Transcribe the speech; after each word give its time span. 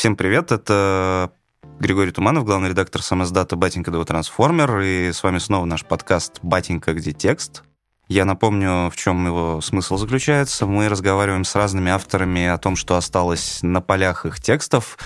Всем 0.00 0.16
привет, 0.16 0.50
это 0.50 1.30
Григорий 1.78 2.10
Туманов, 2.10 2.46
главный 2.46 2.70
редактор 2.70 3.02
самоздата 3.02 3.54
«Батенька 3.54 3.90
ДВ 3.90 4.06
Трансформер», 4.06 4.80
и 4.80 5.12
с 5.12 5.22
вами 5.22 5.36
снова 5.36 5.66
наш 5.66 5.84
подкаст 5.84 6.38
«Батенька, 6.40 6.94
где 6.94 7.12
текст?». 7.12 7.64
Я 8.10 8.24
напомню, 8.24 8.90
в 8.90 8.96
чем 8.96 9.24
его 9.24 9.60
смысл 9.60 9.96
заключается. 9.96 10.66
Мы 10.66 10.88
разговариваем 10.88 11.44
с 11.44 11.54
разными 11.54 11.92
авторами 11.92 12.44
о 12.44 12.58
том, 12.58 12.74
что 12.74 12.96
осталось 12.96 13.60
на 13.62 13.80
полях 13.80 14.26
их 14.26 14.40
текстов, 14.40 14.98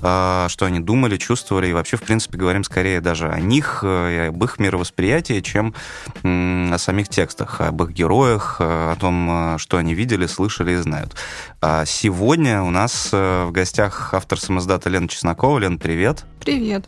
а, 0.00 0.46
что 0.48 0.66
они 0.66 0.78
думали, 0.78 1.16
чувствовали, 1.16 1.66
и 1.66 1.72
вообще, 1.72 1.96
в 1.96 2.02
принципе, 2.02 2.38
говорим 2.38 2.62
скорее 2.62 3.00
даже 3.00 3.28
о 3.28 3.40
них 3.40 3.80
э, 3.82 4.14
и 4.14 4.28
об 4.28 4.44
их 4.44 4.60
мировосприятии, 4.60 5.40
чем 5.40 5.74
о 6.22 6.78
самих 6.78 7.08
текстах, 7.08 7.60
об 7.60 7.82
их 7.82 7.90
героях, 7.90 8.58
э, 8.60 8.92
о 8.92 8.94
том, 8.94 9.54
э, 9.56 9.58
что 9.58 9.78
они 9.78 9.94
видели, 9.94 10.26
слышали 10.26 10.74
и 10.74 10.76
знают. 10.76 11.16
А 11.60 11.84
сегодня 11.84 12.62
у 12.62 12.70
нас 12.70 13.08
в 13.10 13.50
гостях 13.50 14.14
автор 14.14 14.38
самоздата 14.38 14.88
Лена 14.88 15.08
Чеснокова. 15.08 15.58
Лен, 15.58 15.80
привет. 15.80 16.24
Привет. 16.38 16.86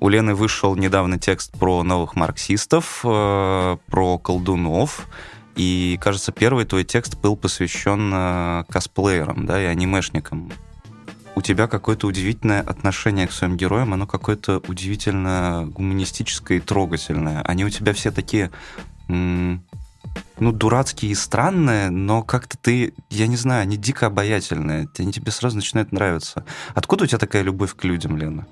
У 0.00 0.08
Лены 0.08 0.34
вышел 0.34 0.74
недавно 0.76 1.18
текст 1.18 1.52
про 1.52 1.82
новых 1.82 2.16
марксистов, 2.16 3.02
э, 3.04 3.76
про 3.86 4.18
колдунов. 4.18 5.06
И, 5.56 5.98
кажется, 6.00 6.32
первый 6.32 6.64
твой 6.64 6.84
текст 6.84 7.18
был 7.18 7.36
посвящен 7.36 8.10
э, 8.14 8.64
косплеерам, 8.70 9.44
да, 9.44 9.62
и 9.62 9.66
анимешникам. 9.66 10.50
У 11.34 11.42
тебя 11.42 11.66
какое-то 11.66 12.06
удивительное 12.06 12.62
отношение 12.62 13.28
к 13.28 13.32
своим 13.32 13.58
героям, 13.58 13.92
оно 13.92 14.06
какое-то 14.06 14.62
удивительно 14.68 15.68
гуманистическое 15.70 16.58
и 16.58 16.60
трогательное. 16.62 17.42
Они 17.42 17.66
у 17.66 17.70
тебя 17.70 17.92
все 17.92 18.10
такие, 18.10 18.50
ну, 19.06 19.60
дурацкие 20.38 21.12
и 21.12 21.14
странные, 21.14 21.90
но 21.90 22.22
как-то 22.22 22.56
ты, 22.56 22.94
я 23.10 23.26
не 23.26 23.36
знаю, 23.36 23.62
они 23.62 23.76
дико 23.76 24.06
обаятельные, 24.06 24.88
они 24.98 25.12
тебе 25.12 25.30
сразу 25.30 25.56
начинают 25.56 25.92
нравиться. 25.92 26.44
Откуда 26.74 27.04
у 27.04 27.06
тебя 27.06 27.18
такая 27.18 27.42
любовь 27.42 27.76
к 27.76 27.84
людям, 27.84 28.16
Лена? 28.16 28.46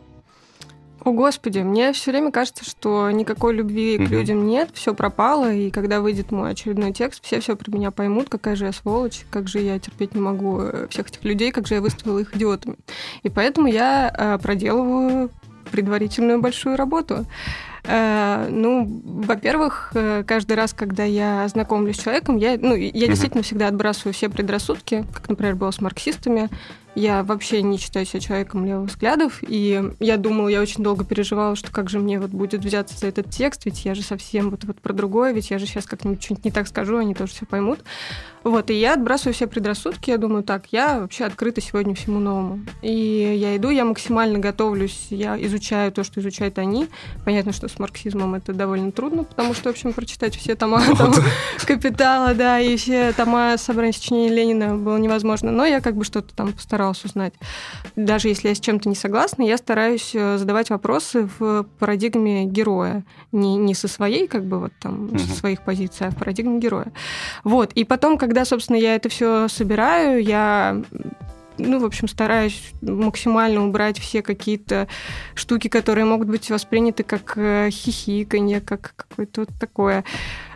О, 1.05 1.13
Господи, 1.13 1.61
мне 1.61 1.93
все 1.93 2.11
время 2.11 2.31
кажется, 2.33 2.65
что 2.65 3.11
никакой 3.11 3.55
любви 3.55 3.99
к 3.99 4.11
людям 4.11 4.47
нет, 4.47 4.71
все 4.75 4.95
пропало, 4.95 5.53
и 5.53 5.71
когда 5.71 6.01
выйдет 6.01 6.33
мой 6.33 6.51
очередной 6.51 6.93
текст, 6.93 7.25
все 7.25 7.41
все 7.41 7.57
про 7.57 7.71
меня 7.71 7.91
поймут, 7.91 8.29
какая 8.29 8.57
же 8.57 8.67
я 8.67 8.73
сволочь, 8.73 9.25
как 9.31 9.49
же 9.49 9.61
я 9.61 9.79
терпеть 9.79 10.15
не 10.15 10.21
могу 10.21 10.61
э, 10.61 10.87
всех 10.91 11.09
этих 11.09 11.25
людей, 11.25 11.53
как 11.53 11.67
же 11.67 11.75
я 11.75 11.81
выставила 11.81 12.19
их 12.19 12.35
идиотами. 12.35 12.77
И 13.23 13.29
поэтому 13.29 13.69
я 13.69 14.13
э, 14.17 14.39
проделываю 14.43 15.31
предварительную 15.71 16.41
большую 16.41 16.77
работу. 16.77 17.27
Э, 17.85 18.49
ну, 18.51 19.01
во-первых, 19.05 19.93
э, 19.95 20.25
каждый 20.27 20.57
раз, 20.57 20.73
когда 20.73 21.05
я 21.05 21.47
знакомлюсь 21.49 21.97
с 21.97 22.03
человеком, 22.03 22.37
я, 22.37 22.59
ну, 22.61 22.75
я 22.75 23.07
действительно 23.07 23.43
всегда 23.43 23.69
отбрасываю 23.69 24.13
все 24.13 24.29
предрассудки, 24.29 25.05
как, 25.13 25.29
например, 25.29 25.55
было 25.55 25.71
с 25.71 25.81
марксистами. 25.81 26.49
Я 26.99 27.23
вообще 27.23 27.63
не 27.63 27.79
считаю 27.79 28.05
себя 28.07 28.19
человеком 28.19 28.67
левых 28.67 28.91
взглядов, 28.91 29.39
и 29.47 29.93
я 30.01 30.17
думала, 30.17 30.49
я 30.49 30.61
очень 30.61 30.83
долго 30.83 31.05
переживала, 31.05 31.55
что 31.55 31.71
как 31.71 31.89
же 31.89 32.01
мне 32.01 32.19
вот 32.19 32.31
будет 32.31 32.65
взяться 32.65 32.99
за 32.99 33.07
этот 33.07 33.31
текст, 33.31 33.67
ведь 33.67 33.85
я 33.85 33.95
же 33.95 34.03
совсем 34.03 34.51
вот, 34.51 34.65
вот 34.65 34.81
про 34.81 34.93
другое, 34.93 35.33
ведь 35.33 35.51
я 35.51 35.61
же 35.61 35.67
сейчас 35.67 35.87
как-нибудь 35.87 36.21
что-нибудь 36.21 36.47
не 36.47 36.51
так 36.51 36.67
скажу, 36.67 36.97
они 36.97 37.15
тоже 37.15 37.35
все 37.35 37.47
поймут. 37.47 37.79
Вот, 38.43 38.71
и 38.71 38.75
я 38.75 38.95
отбрасываю 38.95 39.35
все 39.35 39.47
предрассудки, 39.47 40.11
я 40.11 40.17
думаю, 40.17 40.43
так, 40.43 40.67
я 40.73 41.01
вообще 41.01 41.25
открыта 41.25 41.61
сегодня 41.61 41.95
всему 41.95 42.19
новому. 42.19 42.61
И 42.83 42.91
я 42.91 43.57
иду, 43.57 43.71
я 43.71 43.85
максимально 43.85 44.39
готовлюсь, 44.39 45.07
я 45.11 45.41
изучаю 45.47 45.93
то, 45.93 46.03
что 46.03 46.21
изучают 46.21 46.59
они. 46.59 46.89
Понятно, 47.25 47.53
что 47.53 47.69
с 47.69 47.79
марксизмом 47.79 48.35
это 48.35 48.53
довольно 48.53 48.91
трудно, 48.91 49.25
потому 49.25 49.55
что, 49.55 49.69
в 49.69 49.73
общем, 49.73 49.93
прочитать 49.93 50.35
все 50.37 50.55
тома 50.55 50.83
там, 50.97 51.13
«Капитала», 51.67 52.35
да, 52.35 52.59
и 52.59 52.77
все 52.77 53.13
тома 53.13 53.57
собрания 53.59 53.93
сочинений 53.93 54.31
Ленина 54.31 54.77
было 54.77 54.97
невозможно. 54.97 55.53
Но 55.53 55.65
я 55.67 55.81
как 55.81 55.97
бы 55.97 56.05
что-то 56.05 56.35
там 56.35 56.53
постаралась 56.53 56.88
старалась 56.95 57.05
узнать. 57.05 57.35
Даже 57.97 58.29
если 58.29 58.49
я 58.49 58.55
с 58.55 58.61
чем-то 58.61 58.89
не 58.89 58.95
согласна, 58.95 59.43
я 59.43 59.57
стараюсь 59.57 60.13
э, 60.15 60.39
задавать 60.39 60.71
вопросы 60.71 61.29
в 61.39 61.65
парадигме 61.79 62.45
героя. 62.45 63.05
Не, 63.33 63.57
не 63.57 63.75
со 63.75 63.89
своей, 63.89 64.27
как 64.27 64.45
бы 64.45 64.59
вот 64.59 64.73
там, 64.81 65.07
угу. 65.07 65.19
со 65.19 65.37
своих 65.37 65.63
позиций, 65.63 66.07
а 66.07 66.11
в 66.11 66.17
парадигме 66.17 66.59
героя. 66.59 66.93
Вот. 67.45 67.73
И 67.73 67.85
потом, 67.85 68.19
когда, 68.19 68.45
собственно, 68.45 68.77
я 68.77 68.95
это 68.95 69.09
все 69.09 69.49
собираю, 69.49 70.23
я 70.23 70.83
ну, 71.59 71.79
в 71.79 71.85
общем, 71.85 72.09
стараюсь 72.09 72.73
максимально 72.81 73.67
убрать 73.67 73.99
все 73.99 74.23
какие-то 74.23 74.89
штуки, 75.35 75.69
которые 75.69 76.05
могут 76.05 76.29
быть 76.29 76.51
восприняты 76.51 77.03
как 77.03 77.35
э, 77.37 77.71
хихиканье, 77.71 78.61
как 78.61 78.95
какое-то 78.97 79.43
вот 79.43 79.51
такое. 79.59 80.05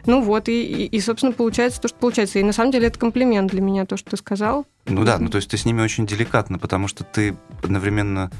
Ну 0.07 0.23
вот, 0.23 0.49
и, 0.49 0.87
и, 0.87 1.01
собственно, 1.01 1.33
получается 1.33 1.81
то, 1.81 1.89
что 1.89 1.99
получается. 1.99 2.39
И 2.39 2.43
на 2.43 2.53
самом 2.53 2.73
деле 2.73 2.89
это 2.89 2.99
комплимент 2.99 3.51
для 3.51 3.61
меня, 3.61 3.87
то, 3.87 3.97
что 3.97 4.11
ты 4.11 4.17
сказал. 4.17 4.67
Ну 4.87 5.05
да, 5.05 5.19
ну 5.19 5.29
то 5.29 5.37
есть 5.37 5.51
ты 5.51 5.57
с 5.57 5.65
ними 5.65 5.83
очень 5.83 6.07
деликатно, 6.07 6.59
потому 6.59 6.89
что 6.89 7.05
ты 7.05 7.37
одновременно 7.63 8.31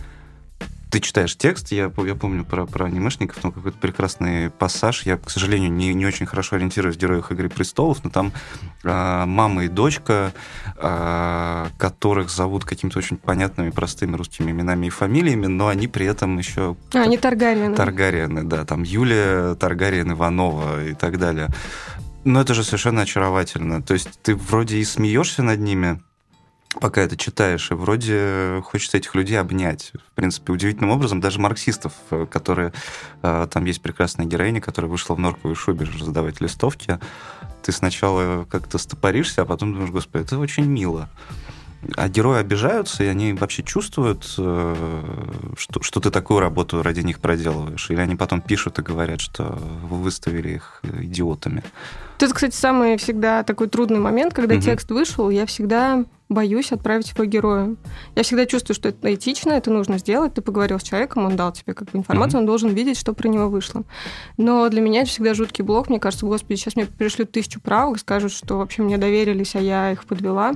ты 0.93 1.01
читаешь 1.01 1.35
текст, 1.39 1.73
я, 1.73 1.91
я 2.05 2.15
помню 2.15 2.45
про, 2.45 2.67
про 2.67 2.85
анимешников, 2.85 3.39
там 3.39 3.51
какой-то 3.51 3.79
прекрасный 3.79 4.51
пассаж. 4.51 5.07
Я, 5.07 5.17
к 5.17 5.31
сожалению, 5.31 5.73
не, 5.73 5.95
не 5.95 6.05
очень 6.05 6.27
хорошо 6.27 6.57
ориентируюсь 6.57 6.97
в 6.97 6.99
героях 6.99 7.33
«Игры 7.33 7.49
престолов», 7.49 8.05
но 8.05 8.11
там 8.11 8.31
э, 8.85 9.25
мама 9.25 9.65
и 9.65 9.69
дочка, 9.69 10.35
э, 10.77 11.67
которых 11.79 12.29
зовут 12.29 12.67
какими-то 12.67 12.99
очень 12.99 13.17
понятными, 13.17 13.71
простыми 13.71 14.17
русскими 14.17 14.51
именами 14.51 14.89
и 14.89 14.91
фамилиями, 14.91 15.47
но 15.47 15.69
они 15.69 15.89
при 15.89 16.05
этом 16.05 16.37
еще... 16.37 16.77
А, 16.93 16.99
они 16.99 17.17
Таргариены. 17.17 17.75
Таргариены, 17.75 18.45
да. 18.45 18.67
Там 18.67 18.83
Юлия 18.83 19.55
Таргариен 19.55 20.13
Иванова 20.13 20.85
и 20.85 20.93
так 20.93 21.19
далее. 21.19 21.49
Но 22.25 22.43
это 22.43 22.53
же 22.53 22.65
совершенно 22.65 23.01
очаровательно. 23.01 23.81
То 23.81 23.95
есть 23.95 24.21
ты 24.21 24.37
вроде 24.37 24.77
и 24.77 24.85
смеешься 24.85 25.43
над 25.43 25.59
ними, 25.59 26.03
пока 26.81 27.03
это 27.03 27.17
читаешь, 27.17 27.71
и 27.71 27.75
вроде 27.75 28.63
хочется 28.65 28.97
этих 28.97 29.15
людей 29.15 29.39
обнять. 29.39 29.93
В 29.95 30.13
принципе, 30.15 30.53
удивительным 30.53 30.91
образом 30.91 31.21
даже 31.21 31.39
марксистов, 31.39 31.93
э, 32.11 32.27
которые... 32.31 32.73
Э, 33.23 33.47
там 33.51 33.65
есть 33.65 33.83
прекрасная 33.83 34.27
героиня, 34.27 34.61
которая 34.61 34.91
вышла 34.91 35.15
в 35.15 35.19
норковой 35.19 35.55
шубе 35.55 35.87
раздавать 35.87 36.41
листовки. 36.41 36.99
Ты 37.63 37.73
сначала 37.73 38.45
как-то 38.45 38.79
стопоришься, 38.79 39.43
а 39.43 39.45
потом 39.45 39.73
думаешь, 39.73 39.91
господи, 39.91 40.25
это 40.25 40.39
очень 40.39 40.65
мило. 40.65 41.09
А 41.97 42.09
герои 42.09 42.39
обижаются, 42.39 43.03
и 43.03 43.09
они 43.09 43.33
вообще 43.33 43.65
чувствуют, 43.65 44.35
э, 44.39 45.05
что, 45.59 45.83
что 45.83 46.01
ты 46.01 46.11
такую 46.11 46.41
работу 46.41 46.83
ради 46.83 47.01
них 47.01 47.19
проделываешь? 47.19 47.91
Или 47.91 48.01
они 48.01 48.15
потом 48.15 48.41
пишут 48.41 48.79
и 48.79 48.83
говорят, 48.83 49.21
что 49.21 49.59
вы 49.83 49.97
выставили 49.99 50.51
их 50.51 50.81
идиотами? 50.83 51.65
Это, 52.23 52.35
кстати, 52.35 52.55
самый 52.55 52.97
всегда 52.99 53.43
такой 53.43 53.69
трудный 53.69 53.99
момент, 53.99 54.33
когда 54.33 54.55
угу. 54.55 54.63
текст 54.63 54.91
вышел, 54.91 55.29
я 55.29 55.45
всегда 55.47 56.05
боюсь 56.29 56.73
отправить 56.73 57.11
его 57.11 57.25
герою. 57.25 57.77
Я 58.15 58.23
всегда 58.23 58.47
чувствую, 58.47 58.75
что 58.75 58.89
это 58.89 59.15
этично, 59.15 59.53
это 59.53 59.71
нужно 59.71 59.99
сделать. 59.99 60.35
Ты 60.35 60.41
поговорил 60.41 60.79
с 60.79 60.83
человеком, 60.83 61.27
он 61.27 61.37
дал 61.37 61.53
тебе 61.53 61.75
как 61.75 61.91
бы 61.91 61.99
информацию, 61.99 62.39
mm-hmm. 62.39 62.43
он 62.43 62.47
должен 62.47 62.71
видеть, 62.71 62.99
что 62.99 63.13
про 63.13 63.29
него 63.29 63.49
вышло. 63.49 63.83
Но 64.37 64.69
для 64.69 64.81
меня 64.81 65.03
это 65.03 65.11
всегда 65.11 65.35
жуткий 65.35 65.63
блок. 65.65 65.89
Мне 65.89 66.01
кажется, 66.01 66.25
господи, 66.27 66.57
сейчас 66.57 66.77
мне 66.77 66.87
пришлют 66.87 67.33
тысячу 67.33 67.61
правок, 67.61 67.99
скажут, 67.99 68.33
что 68.33 68.59
вообще 68.59 68.83
мне 68.83 68.99
доверились, 68.99 69.55
а 69.55 69.61
я 69.61 69.93
их 69.93 70.05
подвела. 70.05 70.55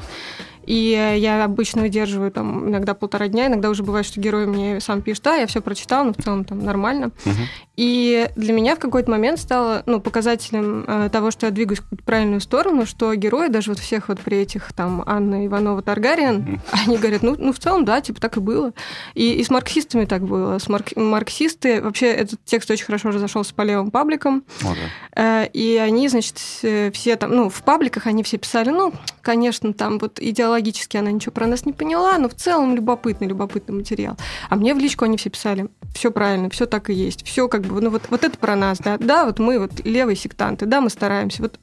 И 0.66 1.16
я 1.18 1.44
обычно 1.44 1.82
выдерживаю 1.82 2.32
там 2.32 2.68
иногда 2.68 2.94
полтора 2.94 3.28
дня, 3.28 3.46
иногда 3.46 3.70
уже 3.70 3.84
бывает, 3.84 4.04
что 4.04 4.20
герой 4.20 4.46
мне 4.46 4.80
сам 4.80 5.00
пишет, 5.00 5.22
да, 5.22 5.36
я 5.36 5.46
все 5.46 5.60
прочитал, 5.60 6.04
но 6.04 6.12
в 6.12 6.16
целом 6.16 6.44
там 6.44 6.64
нормально. 6.64 7.12
Угу. 7.24 7.34
И 7.76 8.28
для 8.36 8.52
меня 8.52 8.76
в 8.76 8.78
какой-то 8.78 9.10
момент 9.10 9.38
стало 9.38 9.82
ну, 9.86 10.00
показателем 10.00 10.84
э, 10.86 11.08
того, 11.10 11.30
что 11.30 11.46
я 11.46 11.52
двигаюсь 11.52 11.80
в 11.80 12.02
правильную 12.04 12.40
сторону, 12.40 12.86
что 12.86 13.14
герои, 13.14 13.48
даже 13.48 13.70
вот 13.70 13.78
всех 13.78 14.08
вот 14.08 14.20
при 14.20 14.38
этих 14.38 14.72
там 14.72 15.02
Анна 15.06 15.46
Иванова 15.46 15.82
Таргариен, 15.82 16.60
они 16.86 16.98
говорят, 16.98 17.22
ну, 17.22 17.36
ну 17.38 17.52
в 17.52 17.58
целом, 17.58 17.84
да, 17.84 18.00
типа 18.00 18.20
так 18.20 18.36
и 18.36 18.40
было. 18.40 18.72
И, 19.14 19.34
и 19.34 19.44
с 19.44 19.50
марксистами 19.50 20.04
так 20.04 20.22
было. 20.22 20.58
С 20.58 20.68
марк... 20.68 20.96
Марксисты, 20.96 21.80
вообще 21.80 22.06
этот 22.06 22.44
текст 22.44 22.70
очень 22.70 22.84
хорошо 22.84 23.10
разошелся 23.10 23.54
по 23.54 23.62
левым 23.62 23.90
пабликам. 23.90 24.44
О, 24.62 24.74
да. 25.14 25.44
э, 25.44 25.48
и 25.52 25.76
они, 25.76 26.08
значит, 26.08 26.38
все 26.38 27.16
там, 27.16 27.30
ну, 27.30 27.48
в 27.48 27.62
пабликах 27.62 28.06
они 28.06 28.22
все 28.22 28.36
писали, 28.36 28.70
ну, 28.70 28.92
конечно, 29.22 29.72
там 29.72 29.98
вот 29.98 30.18
идеология 30.20 30.56
логически 30.56 30.96
она 30.96 31.12
ничего 31.12 31.32
про 31.32 31.46
нас 31.46 31.64
не 31.66 31.72
поняла, 31.72 32.18
но 32.18 32.28
в 32.28 32.34
целом 32.34 32.74
любопытный, 32.74 33.28
любопытный 33.28 33.74
материал. 33.74 34.16
А 34.48 34.56
мне 34.56 34.74
в 34.74 34.78
личку 34.78 35.04
они 35.04 35.16
все 35.16 35.30
писали, 35.30 35.68
все 35.94 36.10
правильно, 36.10 36.50
все 36.50 36.66
так 36.66 36.90
и 36.90 36.94
есть, 36.94 37.24
все 37.26 37.48
как 37.48 37.65
бы, 37.72 37.80
ну 37.80 37.90
вот, 37.90 38.02
вот 38.10 38.24
это 38.24 38.36
про 38.38 38.56
нас, 38.56 38.78
да, 38.78 38.98
да, 38.98 39.24
вот 39.24 39.38
мы 39.38 39.58
вот 39.58 39.84
левые 39.84 40.16
сектанты, 40.16 40.66
да, 40.66 40.80
мы 40.80 40.90
стараемся, 40.90 41.42
вот 41.42 41.58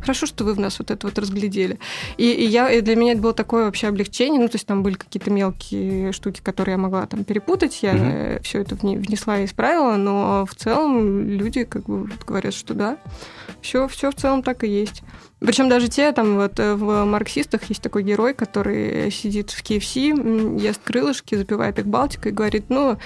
хорошо, 0.00 0.26
что 0.26 0.44
вы 0.44 0.54
в 0.54 0.60
нас 0.60 0.78
вот 0.78 0.90
это 0.90 1.06
вот 1.06 1.18
разглядели. 1.18 1.78
И, 2.16 2.30
и, 2.30 2.44
я, 2.44 2.70
и 2.70 2.80
для 2.80 2.96
меня 2.96 3.12
это 3.12 3.22
было 3.22 3.34
такое 3.34 3.66
вообще 3.66 3.88
облегчение, 3.88 4.40
ну 4.40 4.48
то 4.48 4.56
есть 4.56 4.66
там 4.66 4.82
были 4.82 4.94
какие-то 4.94 5.30
мелкие 5.30 6.12
штуки, 6.12 6.40
которые 6.42 6.74
я 6.74 6.78
могла 6.78 7.06
там 7.06 7.24
перепутать, 7.24 7.82
я 7.82 7.94
mm-hmm. 7.94 8.42
все 8.42 8.60
это 8.60 8.74
внесла 8.74 9.40
и 9.40 9.44
исправила, 9.44 9.96
но 9.96 10.46
в 10.46 10.54
целом 10.54 11.28
люди 11.28 11.64
как 11.64 11.84
бы 11.84 12.10
говорят, 12.26 12.54
что 12.54 12.74
да, 12.74 12.98
все, 13.60 13.88
все 13.88 14.10
в 14.10 14.14
целом 14.14 14.42
так 14.42 14.64
и 14.64 14.68
есть. 14.68 15.02
Причем 15.40 15.68
даже 15.68 15.88
те, 15.88 16.10
там 16.12 16.36
вот 16.36 16.58
э, 16.58 16.74
в 16.74 17.04
марксистах 17.04 17.62
есть 17.64 17.80
такой 17.80 18.02
герой, 18.02 18.34
который 18.34 19.10
сидит 19.10 19.50
в 19.50 19.62
KFC, 19.62 20.60
ест 20.60 20.80
крылышки, 20.82 21.36
запивает 21.36 21.78
их 21.78 21.86
Балтикой 21.86 22.32
и 22.32 22.34
говорит, 22.34 22.64
ну, 22.68 22.98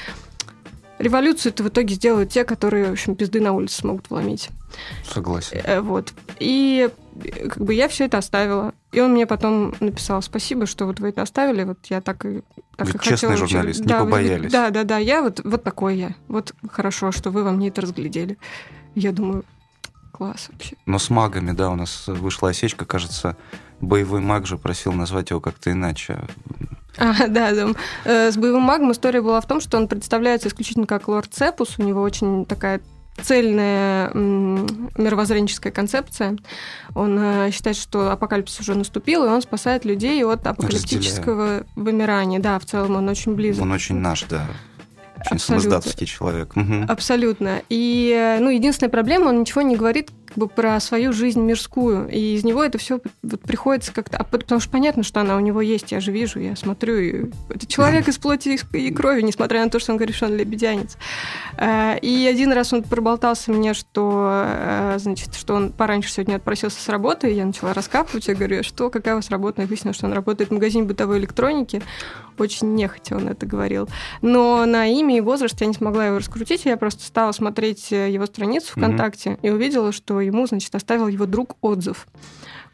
революцию 0.98 1.52
это 1.52 1.62
в 1.62 1.68
итоге 1.68 1.94
сделают 1.94 2.30
те, 2.30 2.44
которые, 2.44 2.86
в 2.88 2.92
общем, 2.92 3.14
пизды 3.16 3.40
на 3.40 3.52
улице 3.52 3.76
смогут 3.76 4.08
вломить. 4.10 4.50
Согласен. 5.04 5.60
Э, 5.64 5.80
вот. 5.80 6.12
И 6.38 6.88
как 7.50 7.58
бы 7.58 7.74
я 7.74 7.88
все 7.88 8.06
это 8.06 8.18
оставила. 8.18 8.72
И 8.92 9.00
он 9.00 9.12
мне 9.12 9.26
потом 9.26 9.74
написал, 9.80 10.22
спасибо, 10.22 10.66
что 10.66 10.86
вот 10.86 11.00
вы 11.00 11.08
это 11.10 11.22
оставили, 11.22 11.64
вот 11.64 11.78
я 11.86 12.00
так 12.00 12.24
и, 12.24 12.42
так 12.76 12.88
Вы 12.88 12.94
и 12.94 12.98
честный 13.02 13.30
хотела. 13.30 13.36
журналист, 13.36 13.80
не 13.80 13.86
да, 13.86 13.98
вы- 14.00 14.04
побоялись. 14.06 14.50
Да, 14.52 14.70
да, 14.70 14.84
да, 14.84 14.98
я 14.98 15.22
вот, 15.22 15.40
вот 15.44 15.62
такой 15.62 15.96
я. 15.96 16.14
Вот 16.28 16.54
хорошо, 16.70 17.12
что 17.12 17.30
вы 17.30 17.42
во 17.44 17.50
мне 17.52 17.68
это 17.68 17.80
разглядели. 17.82 18.38
Я 18.94 19.12
думаю, 19.12 19.44
класс 20.12 20.48
вообще. 20.52 20.76
Но 20.86 20.98
с 20.98 21.10
магами, 21.10 21.52
да, 21.52 21.70
у 21.70 21.76
нас 21.76 22.04
вышла 22.06 22.50
осечка, 22.50 22.84
кажется, 22.84 23.36
боевой 23.80 24.20
маг 24.20 24.46
же 24.46 24.56
просил 24.58 24.92
назвать 24.92 25.30
его 25.30 25.40
как-то 25.40 25.70
иначе. 25.72 26.20
А, 26.98 27.12
да, 27.28 27.52
да. 27.52 27.68
Э, 28.04 28.30
С 28.30 28.36
боевым 28.36 28.62
магом 28.62 28.92
история 28.92 29.22
была 29.22 29.40
в 29.40 29.46
том, 29.46 29.60
что 29.60 29.76
он 29.76 29.88
представляется 29.88 30.48
исключительно 30.48 30.86
как 30.86 31.08
лорд 31.08 31.32
Цепус. 31.32 31.78
У 31.78 31.82
него 31.82 32.02
очень 32.02 32.44
такая 32.44 32.80
цельная 33.20 34.10
мировоззренческая 34.14 35.72
концепция. 35.72 36.36
Он 36.94 37.18
э, 37.18 37.50
считает, 37.50 37.76
что 37.76 38.10
апокалипсис 38.10 38.60
уже 38.60 38.74
наступил, 38.74 39.24
и 39.24 39.28
он 39.28 39.42
спасает 39.42 39.84
людей 39.84 40.24
от 40.24 40.46
апокалиптического 40.46 41.64
вымирания. 41.76 42.40
Да, 42.40 42.58
в 42.58 42.64
целом 42.64 42.96
он 42.96 43.08
очень 43.08 43.34
близок. 43.34 43.62
Он 43.62 43.72
очень 43.72 43.96
наш, 43.96 44.22
да. 44.24 44.46
Очень 45.20 45.36
Абсолютно. 45.36 46.06
человек. 46.06 46.56
Мгм. 46.56 46.86
Абсолютно. 46.88 47.62
И, 47.68 48.12
э, 48.16 48.40
ну, 48.40 48.50
единственная 48.50 48.90
проблема, 48.90 49.28
он 49.28 49.40
ничего 49.40 49.62
не 49.62 49.76
говорит 49.76 50.10
как 50.32 50.38
бы 50.38 50.48
про 50.48 50.80
свою 50.80 51.12
жизнь 51.12 51.40
мирскую. 51.40 52.08
И 52.08 52.34
из 52.34 52.44
него 52.44 52.64
это 52.64 52.78
все 52.78 53.00
вот 53.22 53.40
приходится 53.42 53.92
как-то... 53.92 54.16
а 54.16 54.24
Потому 54.24 54.60
что 54.60 54.70
понятно, 54.70 55.02
что 55.02 55.20
она 55.20 55.36
у 55.36 55.40
него 55.40 55.60
есть, 55.60 55.92
я 55.92 56.00
же 56.00 56.10
вижу, 56.10 56.40
я 56.40 56.56
смотрю. 56.56 56.98
И 56.98 57.30
это 57.50 57.66
человек 57.66 58.08
из 58.08 58.16
плоти 58.16 58.58
и 58.72 58.90
крови, 58.90 59.20
несмотря 59.20 59.62
на 59.62 59.70
то, 59.70 59.78
что 59.78 59.92
он 59.92 59.98
говорит, 59.98 60.16
что 60.16 60.26
он 60.26 60.36
лебедянец. 60.36 60.96
Э, 61.58 61.98
И 62.00 62.26
один 62.26 62.52
раз 62.52 62.72
он 62.72 62.82
проболтался 62.82 63.52
мне, 63.52 63.74
что, 63.74 64.44
э, 64.46 64.96
значит, 64.98 65.34
что 65.34 65.54
он 65.54 65.70
пораньше 65.70 66.10
сегодня 66.10 66.36
отпросился 66.36 66.80
с 66.80 66.88
работы, 66.88 67.30
и 67.30 67.34
я 67.34 67.44
начала 67.44 67.74
раскапывать, 67.74 68.26
я 68.28 68.34
говорю, 68.34 68.60
«А 68.60 68.62
что, 68.62 68.88
какая 68.88 69.14
у 69.14 69.16
вас 69.18 69.28
работа? 69.28 69.62
Выяснилось, 69.62 69.96
что 69.96 70.06
он 70.06 70.14
работает 70.14 70.50
в 70.50 70.54
магазине 70.54 70.84
бытовой 70.84 71.18
электроники. 71.18 71.82
Очень 72.38 72.74
нехотя 72.74 73.16
он 73.16 73.28
это 73.28 73.44
говорил. 73.44 73.88
Но 74.22 74.64
на 74.64 74.86
имя 74.86 75.18
и 75.18 75.20
возраст 75.20 75.60
я 75.60 75.66
не 75.66 75.74
смогла 75.74 76.06
его 76.06 76.18
раскрутить, 76.18 76.64
я 76.64 76.78
просто 76.78 77.04
стала 77.04 77.32
смотреть 77.32 77.92
э, 77.92 78.10
его 78.10 78.24
страницу. 78.24 78.72
ВКонтакте 78.72 79.38
и 79.42 79.50
увидела, 79.50 79.92
что 79.92 80.21
ему, 80.22 80.46
значит, 80.46 80.74
оставил 80.74 81.08
его 81.08 81.26
друг 81.26 81.56
отзыв. 81.60 82.06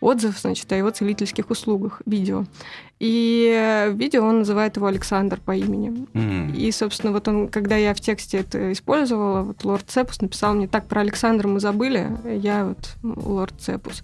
Отзыв, 0.01 0.39
значит, 0.39 0.71
о 0.73 0.77
его 0.77 0.91
целительских 0.91 1.51
услугах, 1.51 2.03
видео. 2.07 2.45
И 3.01 3.49
э, 3.55 3.91
в 3.91 3.97
видео 3.97 4.25
он 4.25 4.41
называет 4.41 4.77
его 4.77 4.87
Александр 4.87 5.39
по 5.45 5.55
имени. 5.55 6.07
М. 6.15 6.53
И, 6.53 6.71
собственно, 6.73 7.13
вот 7.13 7.29
он, 7.29 7.49
когда 7.49 7.77
я 7.77 7.95
в 7.95 8.01
тексте 8.01 8.39
это 8.39 8.73
использовала, 8.73 9.43
вот 9.43 9.65
лорд 9.65 9.85
Цепус 9.87 10.21
написал 10.21 10.55
мне, 10.55 10.67
так, 10.67 10.87
про 10.87 11.03
Александра 11.03 11.47
мы 11.47 11.61
забыли, 11.61 12.11
я 12.25 12.65
вот 12.67 12.79
ну, 13.03 13.15
лорд 13.17 13.55
Цепус. 13.61 14.03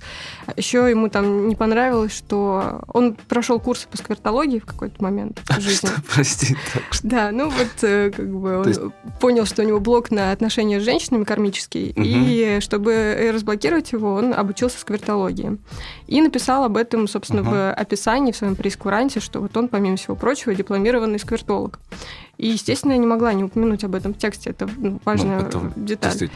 Еще 0.56 0.88
ему 0.88 1.08
там 1.08 1.48
не 1.48 1.56
понравилось, 1.56 2.12
что 2.16 2.82
он 2.92 3.16
прошел 3.28 3.58
курсы 3.58 3.88
по 3.88 3.96
сквертологии 3.96 4.60
в 4.60 4.66
какой-то 4.66 5.02
момент 5.02 5.40
в 5.44 5.60
жизни. 5.60 5.90
Прости, 6.14 6.56
так 6.72 6.82
что- 6.92 7.08
Да, 7.08 7.30
ну 7.32 7.50
вот 7.50 7.82
э, 7.82 8.10
как 8.10 8.28
бы 8.32 8.58
он 8.58 8.92
понял, 9.20 9.44
что 9.44 9.62
у 9.62 9.64
него 9.66 9.80
блок 9.80 10.10
на 10.12 10.30
отношения 10.30 10.78
с 10.80 10.84
женщинами 10.84 11.24
кармический, 11.24 11.92
и 11.96 12.58
чтобы 12.60 13.30
разблокировать 13.32 13.90
его, 13.92 14.14
он 14.14 14.32
обучился 14.34 14.78
сквертологии. 14.78 15.58
И 16.06 16.20
написал 16.20 16.64
об 16.64 16.76
этом, 16.76 17.08
собственно, 17.08 17.42
в 17.42 17.72
описании, 17.72 18.30
в 18.32 18.36
своем 18.36 18.54
прескуранте, 18.84 19.20
что 19.20 19.40
вот 19.40 19.56
он, 19.56 19.68
помимо 19.68 19.96
всего 19.96 20.14
прочего, 20.14 20.54
дипломированный 20.54 21.18
сквертолог. 21.18 21.80
И, 22.36 22.48
естественно, 22.48 22.92
я 22.92 22.98
не 22.98 23.06
могла 23.06 23.32
не 23.32 23.44
упомянуть 23.44 23.82
об 23.84 23.94
этом 23.94 24.12
в 24.12 24.18
тексте, 24.18 24.50
это 24.50 24.68
ну, 24.76 25.00
важная 25.04 25.40
Ну, 25.40 25.46
это 25.46 25.72
деталь. 25.76 26.30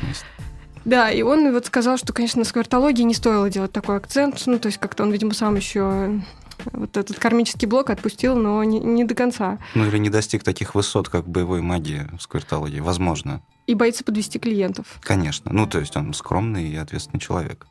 Да, 0.84 1.10
и 1.10 1.20
он 1.20 1.52
вот 1.52 1.66
сказал, 1.66 1.98
что, 1.98 2.14
конечно, 2.14 2.38
на 2.38 2.44
сквертологии 2.46 3.02
не 3.02 3.12
стоило 3.12 3.50
делать 3.50 3.72
такой 3.72 3.96
акцент. 3.96 4.42
Ну, 4.46 4.58
то 4.58 4.68
есть 4.68 4.78
как-то 4.78 5.02
он, 5.02 5.10
видимо, 5.10 5.34
сам 5.34 5.56
еще 5.56 6.22
вот 6.72 6.96
этот 6.96 7.18
кармический 7.18 7.68
блок 7.68 7.90
отпустил, 7.90 8.34
но 8.34 8.64
не, 8.64 8.80
не 8.80 9.04
до 9.04 9.14
конца. 9.14 9.58
Ну 9.74 9.86
или 9.86 9.98
не 9.98 10.08
достиг 10.08 10.42
таких 10.42 10.74
высот, 10.74 11.10
как 11.10 11.28
боевой 11.28 11.60
магии 11.60 12.08
в 12.16 12.22
сквертологии. 12.22 12.80
Возможно. 12.80 13.42
И 13.66 13.74
боится 13.74 14.02
подвести 14.02 14.38
клиентов. 14.38 14.86
Конечно. 15.02 15.52
Ну, 15.52 15.66
то 15.66 15.78
есть 15.78 15.94
он 15.96 16.14
скромный 16.14 16.68
и 16.70 16.76
ответственный 16.76 17.20
человек. 17.20 17.66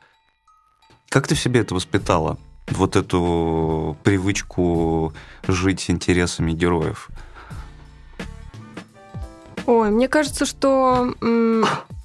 Как 1.10 1.28
ты 1.28 1.34
в 1.34 1.40
себе 1.40 1.62
это 1.62 1.74
воспитала? 1.74 2.38
Вот 2.68 2.96
эту 2.96 3.98
привычку 4.04 5.14
жить 5.48 5.90
интересами 5.90 6.52
героев. 6.52 7.10
Ой, 9.66 9.90
мне 9.90 10.08
кажется, 10.08 10.46
что 10.46 11.14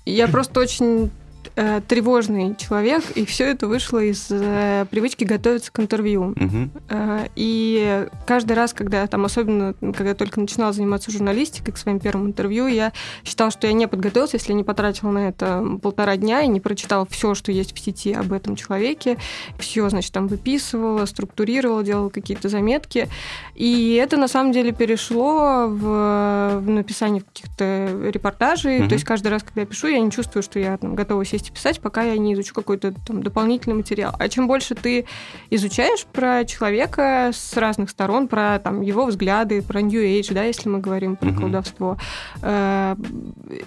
я 0.04 0.28
просто 0.28 0.60
очень 0.60 1.10
э, 1.56 1.80
тревожный 1.86 2.54
человек, 2.56 3.02
и 3.14 3.24
все 3.24 3.44
это 3.44 3.66
вышло 3.66 3.98
из 3.98 4.28
э, 4.30 4.86
привычки 4.90 5.24
готовиться 5.24 5.72
к 5.72 5.80
интервью. 5.80 6.34
Мгм. 6.36 6.70
Э, 6.88 7.26
И 7.36 8.06
каждый 8.26 8.52
раз, 8.52 8.72
когда 8.72 9.06
там, 9.06 9.24
особенно 9.24 9.74
когда 9.80 10.10
я 10.10 10.14
только 10.14 10.40
начинала 10.40 10.72
заниматься 10.72 11.10
журналистикой 11.10 11.74
к 11.74 11.78
своим 11.78 11.98
первым 11.98 12.28
интервью, 12.28 12.66
я 12.66 12.92
считала, 13.24 13.50
что 13.50 13.66
я 13.66 13.72
не 13.72 13.88
подготовилась, 13.88 14.34
если 14.34 14.52
не 14.52 14.64
потратила 14.64 15.10
на 15.10 15.28
это 15.28 15.64
полтора 15.82 16.16
дня 16.16 16.42
и 16.42 16.48
не 16.48 16.60
прочитала 16.60 17.06
все, 17.06 17.34
что 17.34 17.52
есть 17.52 17.74
в 17.74 17.78
сети 17.78 18.12
об 18.12 18.32
этом 18.32 18.56
человеке. 18.56 19.18
Все, 19.58 19.88
значит, 19.88 20.12
там 20.12 20.28
выписывала, 20.28 21.06
структурировала, 21.06 21.82
делала 21.82 22.08
какие-то 22.10 22.48
заметки. 22.48 23.08
И 23.54 23.94
это 24.02 24.16
на 24.16 24.28
самом 24.28 24.52
деле 24.52 24.72
перешло 24.72 25.66
в, 25.68 26.60
в 26.60 26.68
написание 26.68 27.22
каких-то 27.22 28.10
репортажей. 28.12 28.80
Мгм. 28.80 28.88
То 28.88 28.94
есть 28.94 29.04
каждый 29.04 29.28
раз, 29.28 29.42
когда 29.42 29.62
я 29.62 29.66
пишу, 29.66 29.88
я 29.88 29.98
не 30.00 30.10
чувствую, 30.10 30.42
что 30.42 30.58
я 30.58 30.76
там, 30.76 30.94
готова 30.94 31.24
сесть 31.24 31.41
и 31.48 31.52
писать, 31.52 31.80
пока 31.80 32.02
я 32.02 32.16
не 32.18 32.34
изучу 32.34 32.54
какой-то 32.54 32.94
там 33.06 33.22
дополнительный 33.22 33.76
материал. 33.76 34.14
А 34.18 34.28
чем 34.28 34.46
больше 34.46 34.74
ты 34.74 35.06
изучаешь 35.50 36.04
про 36.04 36.44
человека 36.44 37.30
с 37.32 37.56
разных 37.56 37.90
сторон, 37.90 38.28
про 38.28 38.58
там, 38.58 38.80
его 38.82 39.06
взгляды, 39.06 39.62
про 39.62 39.80
New 39.80 40.02
Age, 40.02 40.32
да, 40.34 40.44
если 40.44 40.68
мы 40.68 40.78
говорим 40.80 41.16
про 41.16 41.28
Мгм. 41.28 41.40
колдовство, 41.40 41.96
э, 42.42 42.96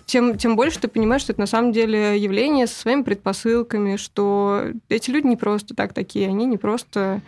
тем, 0.06 0.38
тем 0.38 0.56
больше 0.56 0.80
ты 0.80 0.88
понимаешь, 0.88 1.22
что 1.22 1.33
это 1.33 1.42
на 1.42 1.48
самом 1.48 1.72
деле 1.72 2.18
явление 2.18 2.68
со 2.68 2.75
своими 2.80 3.04
предпосылками, 3.04 3.95
что 3.98 4.63
эти 4.89 5.10
люди 5.10 5.28
не 5.28 5.36
просто 5.38 5.75
так 5.75 5.94
такие, 5.94 6.28
они 6.28 6.45
не 6.45 6.57
просто 6.57 7.21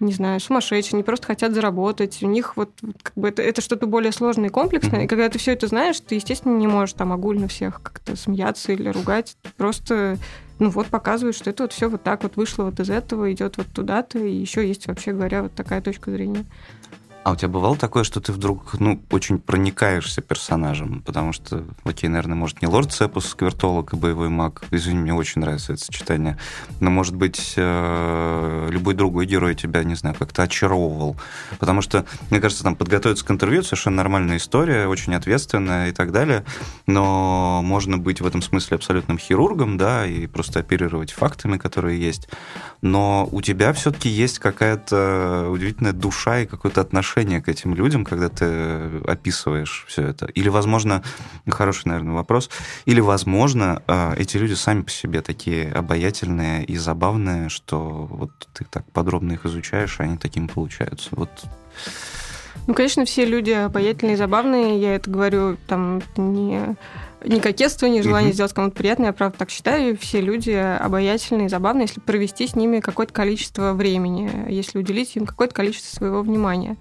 не 0.00 0.12
знаю, 0.12 0.40
сумасшедшие, 0.40 0.96
не 0.96 1.04
просто 1.04 1.26
хотят 1.26 1.52
заработать. 1.52 2.22
У 2.22 2.26
них 2.26 2.56
вот, 2.56 2.70
как 3.02 3.12
бы 3.14 3.28
это, 3.28 3.42
это 3.42 3.60
что-то 3.60 3.86
более 3.86 4.12
сложное 4.12 4.48
и 4.48 4.52
комплексное. 4.52 5.04
И 5.04 5.06
когда 5.06 5.28
ты 5.28 5.38
все 5.38 5.52
это 5.52 5.66
знаешь, 5.66 6.00
ты, 6.00 6.14
естественно, 6.14 6.56
не 6.56 6.66
можешь 6.66 6.94
там 6.94 7.12
огульно 7.12 7.48
всех 7.48 7.82
как-то 7.82 8.16
смеяться 8.16 8.72
или 8.72 8.88
ругать. 8.88 9.36
Ты 9.42 9.50
просто, 9.56 10.16
ну 10.58 10.70
вот, 10.70 10.86
показываешь, 10.86 11.36
что 11.36 11.50
это 11.50 11.64
вот 11.64 11.72
все 11.72 11.88
вот 11.88 12.02
так 12.02 12.22
вот 12.22 12.36
вышло 12.36 12.64
вот 12.64 12.80
из 12.80 12.88
этого, 12.88 13.30
идет 13.30 13.58
вот 13.58 13.66
туда-то, 13.68 14.18
и 14.18 14.32
еще 14.32 14.66
есть, 14.66 14.86
вообще 14.86 15.12
говоря, 15.12 15.42
вот 15.42 15.54
такая 15.54 15.82
точка 15.82 16.10
зрения. 16.10 16.46
А 17.22 17.32
у 17.32 17.36
тебя 17.36 17.48
бывало 17.48 17.76
такое, 17.76 18.02
что 18.02 18.18
ты 18.22 18.32
вдруг, 18.32 18.80
ну, 18.80 19.02
очень 19.10 19.38
проникаешься 19.38 20.22
персонажем? 20.22 21.02
Потому 21.04 21.34
что, 21.34 21.64
окей, 21.84 22.08
наверное, 22.08 22.34
может, 22.34 22.62
не 22.62 22.68
лорд 22.68 22.92
Цепус, 22.92 23.26
сквертолог 23.26 23.92
и 23.92 23.96
боевой 23.96 24.30
маг. 24.30 24.64
Извини, 24.70 25.00
мне 25.00 25.12
очень 25.12 25.42
нравится 25.42 25.74
это 25.74 25.84
сочетание. 25.84 26.38
Но, 26.80 26.90
может 26.90 27.14
быть, 27.14 27.52
э, 27.56 28.68
любой 28.70 28.94
другой 28.94 29.26
герой 29.26 29.54
тебя, 29.54 29.84
не 29.84 29.96
знаю, 29.96 30.16
как-то 30.18 30.44
очаровывал. 30.44 31.16
Потому 31.58 31.82
что, 31.82 32.06
мне 32.30 32.40
кажется, 32.40 32.64
там 32.64 32.74
подготовиться 32.74 33.26
к 33.26 33.30
интервью 33.30 33.62
совершенно 33.64 33.96
нормальная 33.96 34.38
история, 34.38 34.86
очень 34.86 35.14
ответственная 35.14 35.90
и 35.90 35.92
так 35.92 36.12
далее. 36.12 36.46
Но 36.86 37.60
можно 37.62 37.98
быть 37.98 38.22
в 38.22 38.26
этом 38.26 38.40
смысле 38.40 38.76
абсолютным 38.76 39.18
хирургом, 39.18 39.76
да, 39.76 40.06
и 40.06 40.26
просто 40.26 40.60
оперировать 40.60 41.12
фактами, 41.12 41.58
которые 41.58 42.00
есть. 42.00 42.30
Но 42.80 43.28
у 43.30 43.42
тебя 43.42 43.74
все-таки 43.74 44.08
есть 44.08 44.38
какая-то 44.38 45.48
удивительная 45.50 45.92
душа 45.92 46.40
и 46.40 46.46
какое-то 46.46 46.80
отношение 46.80 47.09
к 47.14 47.48
этим 47.48 47.74
людям, 47.74 48.04
когда 48.04 48.28
ты 48.28 48.98
описываешь 49.06 49.84
все 49.88 50.02
это. 50.02 50.26
Или, 50.26 50.48
возможно, 50.48 51.02
хороший, 51.48 51.88
наверное, 51.88 52.14
вопрос, 52.14 52.50
или, 52.84 53.00
возможно, 53.00 53.82
э, 53.86 54.14
эти 54.16 54.36
люди 54.36 54.54
сами 54.54 54.82
по 54.82 54.90
себе 54.90 55.20
такие 55.20 55.70
обаятельные 55.72 56.64
и 56.64 56.76
забавные, 56.76 57.48
что 57.48 58.08
вот 58.10 58.30
ты 58.52 58.64
так 58.64 58.84
подробно 58.92 59.32
их 59.32 59.46
изучаешь, 59.46 59.98
и 60.00 60.02
они 60.02 60.16
такими 60.16 60.46
получаются. 60.46 61.08
Вот 61.12 61.30
Ну, 62.66 62.74
конечно, 62.74 63.04
все 63.04 63.24
люди 63.24 63.50
обаятельные 63.50 64.16
забавные. 64.16 64.80
Я 64.80 64.94
это 64.94 65.10
говорю 65.10 65.56
там 65.66 66.02
не, 66.16 66.76
не 67.24 67.40
кокетство, 67.40 67.86
не 67.86 68.02
желание 68.02 68.28
Мгм. 68.28 68.34
сделать 68.34 68.52
кому-то 68.52 68.76
приятно. 68.76 69.06
Я 69.06 69.12
правда 69.12 69.38
так 69.38 69.50
считаю. 69.50 69.96
Все 69.98 70.20
люди 70.20 70.50
обаятельные 70.50 71.48
забавные, 71.48 71.86
если 71.86 72.00
провести 72.00 72.46
с 72.46 72.54
ними 72.54 72.80
какое-то 72.80 73.12
количество 73.12 73.72
времени, 73.72 74.46
если 74.48 74.78
уделить 74.78 75.16
им 75.16 75.26
какое-то 75.26 75.54
количество 75.54 75.96
своего 75.96 76.22
внимания. 76.22 76.76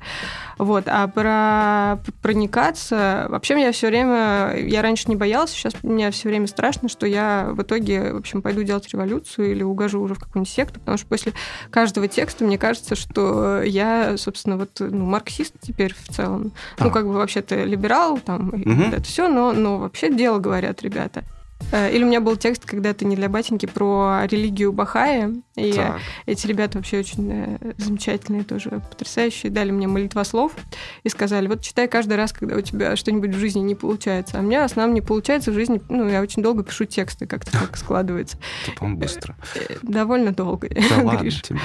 Вот. 0.58 0.86
А 0.88 1.08
про 1.08 2.00
проникаться... 2.22 3.28
Вообще, 3.30 3.56
меня 3.56 3.72
все 3.72 3.88
время... 3.88 4.56
Я 4.58 4.82
раньше 4.82 5.06
не 5.08 5.16
боялась, 5.16 5.52
сейчас 5.52 5.74
мне 5.84 6.12
все 6.12 6.30
время 6.30 6.48
страшно, 6.48 6.90
что 6.90 7.06
я 7.06 7.50
в 7.52 7.62
итоге, 7.62 8.14
в 8.14 8.18
общем, 8.18 8.42
пойду 8.42 8.64
делать 8.64 8.88
революцию 8.90 9.52
или 9.52 9.64
угожу 9.64 10.02
уже 10.02 10.16
в 10.16 10.20
какую-нибудь 10.20 10.52
секту, 10.52 10.80
потому 10.80 10.98
что 10.98 11.08
после 11.08 11.34
каждого 11.72 12.08
текста 12.08 12.44
мне 12.44 12.58
кажется, 12.58 12.96
что 12.96 13.62
я, 13.62 14.18
собственно, 14.18 14.58
вот 14.58 14.70
ну, 14.80 15.06
марксист 15.06 15.56
теперь 15.62 15.94
в 15.94 16.14
целом. 16.14 16.52
А. 16.78 16.86
Ну, 16.86 16.92
как 16.92 17.06
бы 17.06 17.14
вообще-то 17.14 17.64
либерал, 17.64 18.20
там, 18.20 18.52
вот 18.52 18.94
это 18.94 19.04
все, 19.04 19.28
но, 19.28 19.54
но 19.54 19.78
вообще 19.78 20.14
дело 20.14 20.29
говорят 20.38 20.84
ребята. 20.84 21.24
Э, 21.72 21.92
или 21.92 22.04
у 22.04 22.08
меня 22.08 22.22
был 22.22 22.36
текст 22.36 22.66
когда-то 22.66 23.06
не 23.06 23.16
для 23.16 23.30
батеньки 23.30 23.66
про 23.66 24.22
религию 24.26 24.72
Бахая. 24.72 25.34
И 25.56 25.74
так. 25.74 26.00
эти 26.26 26.48
ребята 26.48 26.78
вообще 26.78 27.00
очень 27.00 27.30
э, 27.32 27.74
замечательные, 27.78 28.44
тоже 28.44 28.82
потрясающие. 28.90 29.52
Дали 29.52 29.72
мне 29.72 29.88
молитва 29.88 30.24
слов 30.24 30.54
и 31.04 31.10
сказали, 31.10 31.48
вот 31.48 31.62
читай 31.62 31.88
каждый 31.88 32.18
раз, 32.18 32.34
когда 32.34 32.56
у 32.56 32.62
тебя 32.62 32.96
что-нибудь 32.96 33.36
в 33.36 33.40
жизни 33.40 33.60
не 33.60 33.76
получается. 33.76 34.38
А 34.38 34.42
у 34.42 34.44
меня 34.44 34.64
основном 34.64 34.94
не 34.96 35.02
получается 35.02 35.52
в 35.52 35.54
жизни, 35.54 35.82
ну, 35.90 36.08
я 36.08 36.22
очень 36.22 36.42
долго 36.42 36.64
пишу 36.64 36.86
тексты, 36.86 37.28
как-то 37.28 37.52
так 37.52 37.78
складывается. 37.78 38.38
Это, 38.68 38.76
по 38.78 38.88
быстро. 38.88 39.36
Довольно 39.84 40.32
долго, 40.32 40.70
Да 40.90 41.04
ладно 41.04 41.30
тебе. 41.30 41.60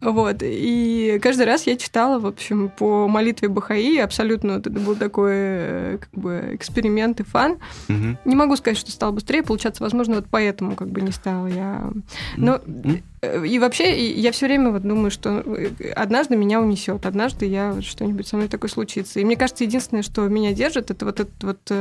Вот. 0.00 0.36
И 0.42 1.18
каждый 1.20 1.46
раз 1.46 1.66
я 1.66 1.76
читала, 1.76 2.18
в 2.18 2.26
общем, 2.26 2.68
по 2.68 3.08
молитве 3.08 3.48
Бахаи. 3.48 3.98
Абсолютно 3.98 4.54
вот 4.54 4.66
это 4.66 4.78
был 4.78 4.94
такой 4.94 5.32
э, 5.34 5.98
как 6.00 6.10
бы 6.12 6.50
эксперимент 6.52 7.20
и 7.20 7.24
фан. 7.24 7.58
Угу. 7.88 8.18
Не 8.24 8.36
могу 8.36 8.56
сказать, 8.56 8.78
что 8.78 8.90
стало 8.92 9.12
быстрее 9.12 9.42
получаться. 9.42 9.82
Возможно, 9.82 10.16
вот 10.16 10.26
поэтому 10.30 10.76
как 10.76 10.88
бы 10.88 11.00
не 11.00 11.10
стала 11.10 11.46
я. 11.48 11.90
Но 12.36 12.60
э, 13.22 13.46
и 13.46 13.58
вообще 13.58 14.12
я 14.12 14.30
все 14.30 14.46
время 14.46 14.70
вот 14.70 14.82
думаю, 14.82 15.10
что 15.10 15.40
э, 15.40 15.90
однажды 15.96 16.36
меня 16.36 16.60
унесет, 16.60 17.04
однажды 17.04 17.46
я 17.46 17.82
что-нибудь 17.82 18.28
со 18.28 18.36
мной 18.36 18.48
такое 18.48 18.70
случится. 18.70 19.18
И 19.18 19.24
мне 19.24 19.36
кажется, 19.36 19.64
единственное, 19.64 20.02
что 20.02 20.28
меня 20.28 20.52
держит, 20.52 20.92
это 20.92 21.04
вот 21.04 21.20
этот 21.20 21.42
вот 21.42 21.72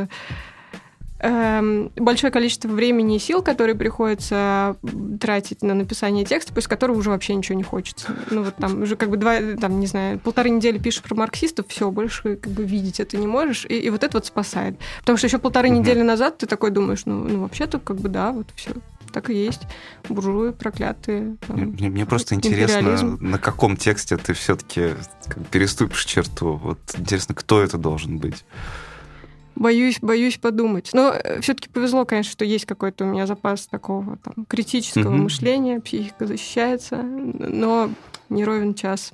большое 1.19 2.31
количество 2.31 2.67
времени 2.67 3.15
и 3.15 3.19
сил, 3.19 3.41
которые 3.41 3.75
приходится 3.75 4.75
тратить 5.19 5.63
на 5.63 5.73
написание 5.73 6.25
текста, 6.25 6.53
после 6.53 6.69
которого 6.69 6.97
уже 6.97 7.09
вообще 7.09 7.33
ничего 7.35 7.57
не 7.57 7.63
хочется. 7.63 8.15
Ну 8.29 8.43
вот 8.43 8.55
там 8.55 8.83
уже 8.83 8.95
как 8.95 9.09
бы 9.09 9.17
два, 9.17 9.37
там, 9.59 9.79
не 9.79 9.87
знаю, 9.87 10.19
полторы 10.19 10.49
недели 10.49 10.77
пишешь 10.77 11.01
про 11.01 11.15
марксистов, 11.15 11.67
все, 11.69 11.89
больше 11.89 12.35
как 12.35 12.51
бы 12.53 12.63
видеть 12.63 12.99
это 12.99 13.17
не 13.17 13.27
можешь, 13.27 13.65
и, 13.65 13.79
и 13.79 13.89
вот 13.89 14.03
это 14.03 14.17
вот 14.17 14.25
спасает. 14.25 14.77
Потому 14.99 15.17
что 15.17 15.27
еще 15.27 15.39
полторы 15.39 15.69
угу. 15.69 15.79
недели 15.79 16.01
назад 16.01 16.37
ты 16.37 16.45
такой 16.45 16.71
думаешь, 16.71 17.05
ну, 17.05 17.23
ну 17.23 17.41
вообще-то 17.41 17.79
как 17.79 17.97
бы 17.97 18.09
да, 18.09 18.31
вот 18.31 18.47
все, 18.55 18.71
так 19.11 19.29
и 19.29 19.33
есть. 19.33 19.61
Буржуи 20.09 20.51
проклятые. 20.51 21.37
Там, 21.47 21.57
мне, 21.57 21.89
мне 21.89 22.05
просто 22.05 22.35
интересно, 22.35 23.17
на 23.19 23.39
каком 23.39 23.75
тексте 23.75 24.17
ты 24.17 24.33
все-таки 24.33 24.91
переступишь 25.51 26.05
черту. 26.05 26.59
Вот 26.63 26.79
интересно, 26.95 27.33
кто 27.33 27.61
это 27.61 27.77
должен 27.77 28.19
быть. 28.19 28.45
Боюсь, 29.59 29.99
боюсь 30.01 30.37
подумать. 30.37 30.91
Но 30.93 31.11
э, 31.11 31.41
все-таки 31.41 31.69
повезло, 31.69 32.05
конечно, 32.05 32.31
что 32.31 32.45
есть 32.45 32.65
какой-то 32.65 33.05
у 33.05 33.07
меня 33.07 33.25
запас 33.25 33.67
такого 33.67 34.17
там, 34.17 34.45
критического 34.45 35.13
угу. 35.13 35.23
мышления, 35.23 35.79
психика 35.79 36.27
защищается, 36.27 37.01
но 37.01 37.89
не 38.29 38.45
ровен 38.45 38.73
час. 38.73 39.13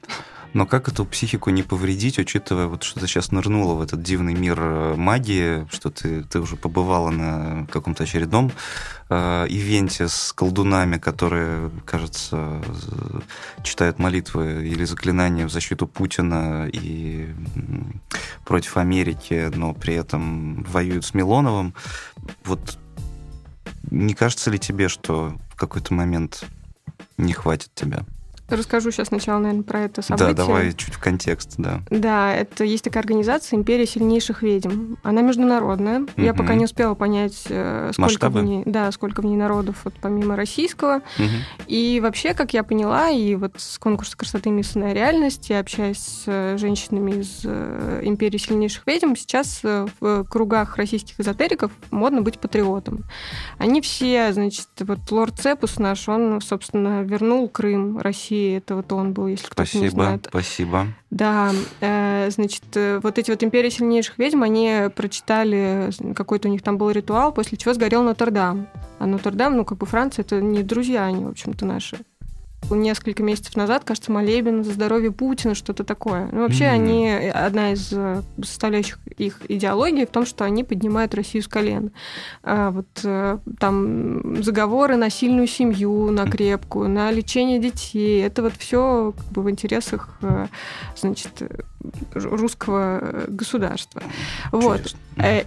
Но 0.53 0.67
как 0.67 0.87
эту 0.87 1.03
психику 1.05 1.49
не 1.49 1.63
повредить, 1.63 2.19
учитывая, 2.19 2.67
вот, 2.67 2.83
что 2.83 2.99
ты 2.99 3.07
сейчас 3.07 3.31
нырнула 3.31 3.73
в 3.73 3.81
этот 3.81 4.03
дивный 4.03 4.35
мир 4.35 4.59
э, 4.59 4.95
магии, 4.95 5.67
что 5.71 5.89
ты, 5.89 6.23
ты 6.23 6.39
уже 6.39 6.55
побывала 6.57 7.09
на 7.09 7.65
каком-то 7.71 8.03
очередном 8.03 8.51
э, 9.09 9.47
ивенте 9.49 10.07
с 10.07 10.31
колдунами, 10.31 10.99
которые, 10.99 11.71
кажется, 11.85 12.61
читают 13.63 13.97
молитвы 13.97 14.67
или 14.67 14.85
заклинания 14.85 15.47
в 15.47 15.51
защиту 15.51 15.87
Путина 15.87 16.69
и 16.71 17.33
против 18.45 18.77
Америки, 18.77 19.51
но 19.55 19.73
при 19.73 19.95
этом 19.95 20.63
воюют 20.63 21.05
с 21.05 21.15
Милоновым. 21.15 21.73
Вот 22.45 22.77
не 23.89 24.13
кажется 24.13 24.51
ли 24.51 24.59
тебе, 24.59 24.87
что 24.87 25.35
в 25.49 25.55
какой-то 25.55 25.95
момент 25.95 26.43
не 27.17 27.33
хватит 27.33 27.71
тебя? 27.73 28.05
Расскажу 28.49 28.91
сейчас 28.91 29.07
сначала, 29.07 29.39
наверное, 29.39 29.63
про 29.63 29.81
это 29.81 30.01
событие. 30.01 30.33
Да, 30.33 30.45
давай 30.45 30.73
чуть 30.73 30.93
в 30.93 30.99
контекст, 30.99 31.55
да. 31.57 31.81
Да, 31.89 32.35
это 32.35 32.65
есть 32.65 32.83
такая 32.83 33.01
организация 33.01 33.57
«Империя 33.57 33.85
сильнейших 33.85 34.43
ведьм». 34.43 34.95
Она 35.01 35.21
международная. 35.21 36.01
Угу. 36.01 36.11
Я 36.17 36.33
пока 36.33 36.53
не 36.53 36.65
успела 36.65 36.93
понять, 36.93 37.45
э, 37.47 37.91
сколько 37.93 38.01
Масштабы? 38.01 38.41
в 38.41 38.43
ней, 38.43 38.63
да, 38.65 38.91
сколько 38.91 39.21
в 39.21 39.25
ней 39.25 39.37
народов, 39.37 39.77
вот 39.85 39.93
помимо 40.01 40.35
российского. 40.35 40.97
Угу. 41.17 41.27
И 41.67 41.99
вообще, 42.03 42.33
как 42.33 42.53
я 42.53 42.63
поняла, 42.63 43.09
и 43.09 43.35
вот 43.35 43.53
с 43.57 43.79
конкурса 43.79 44.17
красоты 44.17 44.49
«Мисс 44.49 44.75
на 44.75 44.93
реальность», 44.93 45.49
я 45.49 45.59
общаюсь 45.59 45.99
с 45.99 46.23
э, 46.27 46.57
женщинами 46.57 47.21
из 47.21 47.41
э, 47.45 48.01
«Империи 48.03 48.37
сильнейших 48.37 48.85
ведьм», 48.85 49.15
сейчас 49.15 49.61
в 49.63 50.25
кругах 50.25 50.75
российских 50.75 51.19
эзотериков 51.19 51.71
модно 51.91 52.21
быть 52.21 52.39
патриотом. 52.39 53.05
Они 53.57 53.79
все, 53.79 54.33
значит, 54.33 54.67
вот 54.81 54.99
лорд 55.11 55.39
Цепус 55.39 55.79
наш, 55.79 56.09
он, 56.09 56.41
собственно, 56.41 57.03
вернул 57.03 57.47
Крым 57.47 57.99
России 57.99 58.32
это 58.33 58.75
вот 58.75 58.91
он 58.91 59.13
был, 59.13 59.27
если 59.27 59.47
кто-то 59.47 59.77
не 59.77 59.89
знает. 59.89 60.27
Спасибо. 60.29 60.87
Да, 61.09 61.51
э, 61.81 62.29
значит, 62.31 62.63
э, 62.75 62.99
вот 63.01 63.17
эти 63.19 63.31
вот 63.31 63.43
империи 63.43 63.69
сильнейших 63.69 64.17
ведьм, 64.17 64.43
они 64.43 64.89
прочитали, 64.95 65.91
какой-то 66.15 66.47
у 66.47 66.51
них 66.51 66.61
там 66.61 66.77
был 66.77 66.89
ритуал, 66.91 67.31
после 67.31 67.57
чего 67.57 67.73
сгорел 67.73 68.03
Нотр-Дам. 68.03 68.67
А 68.99 69.05
Нотр-Дам, 69.05 69.57
ну, 69.57 69.65
как 69.65 69.77
бы 69.77 69.85
Франция, 69.85 70.23
это 70.23 70.41
не 70.41 70.63
друзья 70.63 71.05
они, 71.05 71.25
в 71.25 71.29
общем-то, 71.29 71.65
наши 71.65 71.97
несколько 72.71 73.23
месяцев 73.23 73.55
назад, 73.55 73.83
кажется, 73.83 74.11
молебен 74.11 74.63
за 74.63 74.73
здоровье 74.73 75.11
Путина, 75.11 75.55
что-то 75.55 75.83
такое. 75.83 76.29
Ну, 76.31 76.41
вообще, 76.41 76.65
mm-hmm. 76.65 76.69
они 76.69 77.09
одна 77.09 77.73
из 77.73 77.91
э, 77.91 78.21
составляющих 78.37 78.99
их 79.17 79.41
идеологии 79.47 80.05
в 80.05 80.09
том, 80.09 80.25
что 80.25 80.45
они 80.45 80.63
поднимают 80.63 81.13
Россию 81.13 81.43
с 81.43 81.47
колен. 81.47 81.91
А 82.43 82.71
вот 82.71 82.87
э, 83.03 83.37
там 83.59 84.43
заговоры 84.43 84.95
на 84.95 85.09
сильную 85.09 85.47
семью, 85.47 86.11
на 86.11 86.29
крепкую, 86.29 86.89
на 86.89 87.11
лечение 87.11 87.59
детей. 87.59 88.23
Это 88.23 88.41
вот 88.41 88.53
все 88.57 89.13
как 89.15 89.25
бы 89.27 89.41
в 89.43 89.49
интересах, 89.49 90.17
э, 90.21 90.47
значит, 90.95 91.43
русского 92.13 93.25
государства. 93.27 94.01
Вот. 94.51 94.95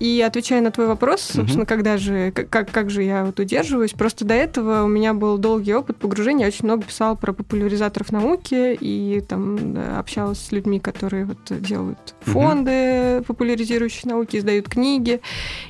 И 0.00 0.22
отвечая 0.26 0.60
на 0.60 0.70
твой 0.70 0.86
вопрос, 0.86 1.22
собственно, 1.22 1.62
угу. 1.62 1.68
когда 1.68 1.96
же, 1.96 2.30
как, 2.32 2.70
как 2.70 2.90
же 2.90 3.02
я 3.02 3.24
вот 3.24 3.40
удерживаюсь, 3.40 3.92
просто 3.92 4.24
до 4.24 4.34
этого 4.34 4.84
у 4.84 4.88
меня 4.88 5.14
был 5.14 5.38
долгий 5.38 5.74
опыт 5.74 5.96
погружения, 5.96 6.46
я 6.46 6.48
очень 6.48 6.64
много 6.64 6.84
писала 6.84 7.06
писала 7.06 7.14
про 7.14 7.32
популяризаторов 7.32 8.10
науки 8.10 8.76
и 8.80 9.20
там 9.20 9.76
общалась 9.98 10.38
с 10.38 10.52
людьми, 10.52 10.80
которые 10.80 11.26
вот 11.26 11.38
делают 11.60 12.14
фонды, 12.20 13.18
угу. 13.18 13.24
популяризирующие 13.24 14.10
науки, 14.10 14.36
издают 14.36 14.68
книги. 14.68 15.20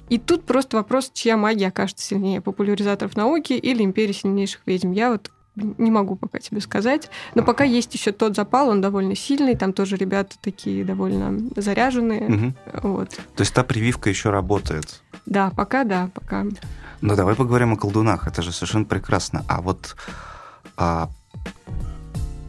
И 0.08 0.18
тут 0.18 0.44
просто 0.44 0.76
вопрос, 0.76 1.10
чья 1.12 1.36
магия 1.36 1.68
окажется 1.68 2.06
сильнее, 2.06 2.40
популяризаторов 2.40 3.16
науки 3.16 3.52
или 3.52 3.82
империи 3.82 4.12
сильнейших 4.12 4.60
ведьм. 4.66 4.92
Я 4.92 5.10
вот 5.10 5.30
не 5.56 5.90
могу 5.90 6.16
пока 6.16 6.38
тебе 6.38 6.60
сказать. 6.60 7.10
Но 7.34 7.42
пока 7.42 7.64
есть 7.64 7.94
еще 7.94 8.12
тот 8.12 8.36
запал, 8.36 8.68
он 8.68 8.80
довольно 8.80 9.16
сильный, 9.16 9.56
там 9.56 9.72
тоже 9.72 9.96
ребята 9.96 10.36
такие 10.40 10.84
довольно 10.84 11.38
заряженные. 11.56 12.28
Угу. 12.28 12.88
Вот. 12.88 13.10
То 13.10 13.40
есть 13.40 13.54
та 13.54 13.64
прививка 13.64 14.10
еще 14.10 14.30
работает? 14.30 15.02
Да, 15.24 15.50
пока 15.50 15.84
да, 15.84 16.10
пока. 16.14 16.44
Ну 17.00 17.16
давай 17.16 17.34
поговорим 17.34 17.72
о 17.72 17.76
колдунах, 17.76 18.26
это 18.26 18.42
же 18.42 18.52
совершенно 18.52 18.84
прекрасно. 18.84 19.44
А 19.48 19.60
вот 19.60 19.96
а, 20.76 21.08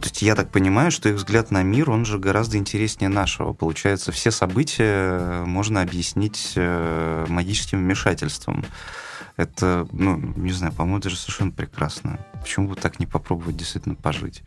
то 0.00 0.04
есть 0.04 0.22
я 0.22 0.36
так 0.36 0.50
понимаю, 0.50 0.90
что 0.90 1.08
их 1.08 1.16
взгляд 1.16 1.50
на 1.50 1.62
мир, 1.62 1.90
он 1.90 2.04
же 2.04 2.18
гораздо 2.18 2.56
интереснее 2.56 3.08
нашего. 3.08 3.52
Получается, 3.52 4.12
все 4.12 4.30
события 4.30 5.44
можно 5.44 5.82
объяснить 5.82 6.52
э, 6.54 7.26
магическим 7.28 7.78
вмешательством. 7.78 8.64
Это, 9.38 9.86
ну, 9.92 10.16
не 10.36 10.50
знаю, 10.50 10.72
по-моему, 10.72 10.98
это 10.98 11.10
же 11.10 11.16
совершенно 11.16 11.52
прекрасно. 11.52 12.18
Почему 12.42 12.68
бы 12.68 12.74
так 12.74 12.98
не 12.98 13.06
попробовать 13.06 13.56
действительно 13.56 13.94
пожить? 13.94 14.42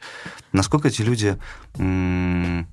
Насколько 0.51 0.89
эти 0.89 1.01
люди... 1.01 1.37
ну, 1.77 2.67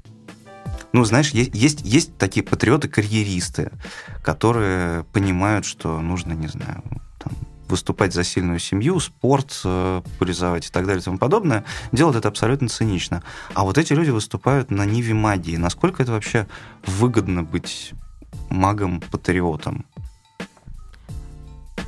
знаешь, 0.93 1.31
есть, 1.31 1.55
есть, 1.55 1.83
есть 1.83 2.19
такие 2.19 2.45
патриоты-карьеристы, 2.45 3.71
которые 4.25 5.05
понимают, 5.05 5.65
что 5.65 6.01
нужно, 6.01 6.33
не 6.33 6.49
знаю, 6.49 6.83
там, 7.21 7.33
выступать 7.69 8.13
за 8.13 8.25
сильную 8.25 8.59
семью, 8.59 8.99
спорт 8.99 9.61
э, 9.65 10.03
популяризовать 10.05 10.67
и 10.67 10.71
так 10.71 10.87
далее 10.87 11.01
и 11.01 11.05
тому 11.05 11.19
подобное, 11.19 11.65
делают 11.93 12.17
это 12.17 12.27
абсолютно 12.27 12.69
цинично. 12.69 13.23
А 13.55 13.63
вот 13.63 13.79
эти 13.79 13.93
люди 13.93 14.11
выступают 14.11 14.73
на 14.73 14.85
ниве 14.85 15.15
магии. 15.15 15.57
Насколько 15.57 16.03
это 16.03 16.11
вообще 16.13 16.49
выгодно 16.85 17.45
быть 17.45 17.93
магом-патриотом? 18.51 19.87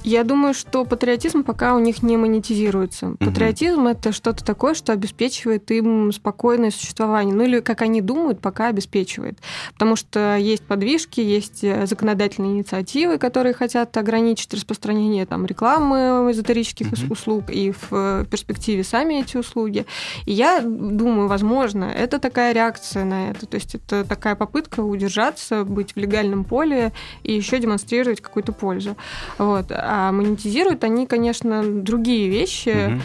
Я 0.03 0.25
думаю, 0.25 0.55
что 0.55 0.85
патриотизм 0.85 1.45
пока 1.45 1.75
у 1.75 1.79
них 1.79 2.03
не 2.03 2.17
монетизируется. 2.17 3.09
Угу. 3.09 3.17
Патриотизм 3.19 3.87
это 3.87 4.13
что-то 4.13 4.45
такое, 4.45 4.75
что 4.75 4.93
обеспечивает 4.93 5.71
им 5.71 6.13
спокойное 6.13 6.71
существование. 6.71 7.35
Ну 7.35 7.45
или, 7.45 7.61
как 7.61 7.83
они 7.83 8.01
думают, 8.01 8.41
пока 8.41 8.69
обеспечивает. 8.69 9.39
Потому 9.75 9.97
что 9.97 10.37
есть 10.37 10.63
подвижки, 10.63 11.21
есть 11.21 11.63
э, 11.63 11.87
законодательные 11.87 12.53
инициативы, 12.53 13.19
которые 13.19 13.53
хотят 13.53 13.97
ограничить 13.97 14.55
распространение 14.55 15.27
там, 15.27 15.45
рекламы 15.45 16.31
эзотерических 16.31 16.87
угу. 16.87 17.13
услуг 17.13 17.51
и 17.51 17.73
в 17.73 17.89
э, 17.93 18.25
перспективе 18.31 18.85
сами 18.85 19.21
эти 19.21 19.37
услуги. 19.37 19.85
И 20.25 20.33
я 20.33 20.63
думаю, 20.63 21.29
возможно, 21.29 21.85
это 21.85 22.19
такая 22.19 22.53
реакция 22.53 23.05
на 23.05 23.31
это. 23.31 23.47
То 23.47 23.57
есть 23.57 23.75
это 23.75 24.05
такая 24.05 24.35
попытка 24.35 24.81
удержаться, 24.81 25.65
быть 25.65 25.95
в 25.95 25.97
легальном 25.99 26.45
поле 26.45 26.93
и 27.23 27.33
еще 27.33 27.59
демонстрировать 27.59 28.21
какую-то 28.21 28.53
пользу. 28.53 28.97
Вот. 29.39 29.71
А 29.93 30.13
монетизируют 30.13 30.85
они, 30.85 31.05
конечно, 31.05 31.65
другие 31.65 32.29
вещи. 32.29 32.93
Угу. 32.93 33.03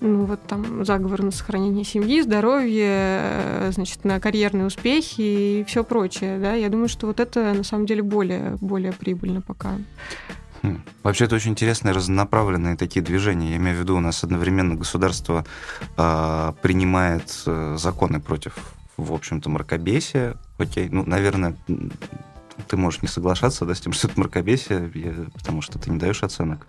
Ну, 0.00 0.24
вот 0.24 0.40
там 0.46 0.82
заговор 0.82 1.22
на 1.22 1.30
сохранение 1.30 1.84
семьи, 1.84 2.22
здоровье, 2.22 2.88
э, 2.88 3.70
значит, 3.74 4.02
на 4.06 4.18
карьерные 4.18 4.64
успехи 4.64 5.20
и 5.20 5.64
все 5.68 5.84
прочее, 5.84 6.38
да. 6.38 6.54
Я 6.54 6.70
думаю, 6.70 6.88
что 6.88 7.06
вот 7.06 7.20
это 7.20 7.52
на 7.52 7.64
самом 7.64 7.84
деле 7.84 8.02
более, 8.02 8.56
более 8.62 8.94
прибыльно 8.94 9.42
пока. 9.42 9.72
Хм. 10.62 10.80
Вообще, 11.02 11.26
это 11.26 11.34
очень 11.34 11.50
интересные 11.50 11.92
разнонаправленные 11.92 12.78
такие 12.78 13.04
движения. 13.04 13.50
Я 13.50 13.56
имею 13.58 13.76
в 13.76 13.80
виду, 13.80 13.96
у 13.96 14.00
нас 14.00 14.24
одновременно 14.24 14.74
государство 14.74 15.44
э, 15.98 16.52
принимает 16.62 17.30
законы 17.74 18.20
против, 18.20 18.56
в 18.96 19.12
общем-то, 19.12 19.50
мракобесия. 19.50 20.36
Окей, 20.56 20.88
ну, 20.90 21.04
наверное, 21.04 21.56
ты 22.68 22.76
можешь 22.76 23.02
не 23.02 23.08
соглашаться 23.08 23.64
да, 23.64 23.74
с 23.74 23.80
тем, 23.80 23.92
что 23.92 24.08
это 24.08 24.18
мракобесие, 24.18 24.90
я, 24.94 25.14
потому 25.34 25.62
что 25.62 25.78
ты 25.78 25.90
не 25.90 25.98
даешь 25.98 26.22
оценок. 26.22 26.66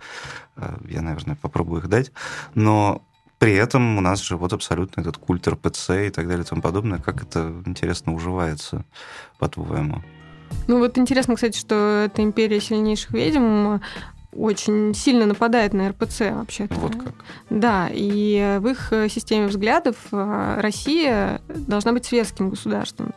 Э, 0.56 0.76
я, 0.88 1.02
наверное, 1.02 1.36
попробую 1.36 1.82
их 1.82 1.88
дать. 1.88 2.12
Но 2.54 3.02
при 3.38 3.54
этом 3.54 3.98
у 3.98 4.00
нас 4.00 4.20
же 4.20 4.36
вот 4.36 4.52
абсолютно 4.52 5.00
этот 5.00 5.16
культ 5.16 5.46
РПЦ 5.46 5.90
и 6.06 6.10
так 6.10 6.26
далее 6.26 6.44
и 6.44 6.46
тому 6.46 6.60
подобное. 6.60 6.98
Как 6.98 7.22
это, 7.22 7.62
интересно, 7.66 8.14
уживается, 8.14 8.84
по-твоему? 9.38 10.02
Ну 10.66 10.78
вот 10.78 10.98
интересно, 10.98 11.34
кстати, 11.34 11.58
что 11.58 12.04
эта 12.06 12.22
империя 12.22 12.60
сильнейших 12.60 13.10
ведьм 13.12 13.80
очень 14.32 14.94
сильно 14.94 15.26
нападает 15.26 15.72
на 15.72 15.88
РПЦ 15.88 16.32
вообще-то. 16.32 16.74
Вот 16.74 16.96
как. 16.96 17.14
Да, 17.50 17.88
и 17.92 18.58
в 18.60 18.68
их 18.68 18.92
системе 19.10 19.46
взглядов 19.46 19.96
э, 20.12 20.60
Россия 20.60 21.40
должна 21.48 21.92
быть 21.92 22.04
светским 22.04 22.50
государством, 22.50 23.14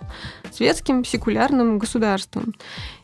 светским 0.52 1.04
секулярным 1.04 1.80
государством. 1.80 2.56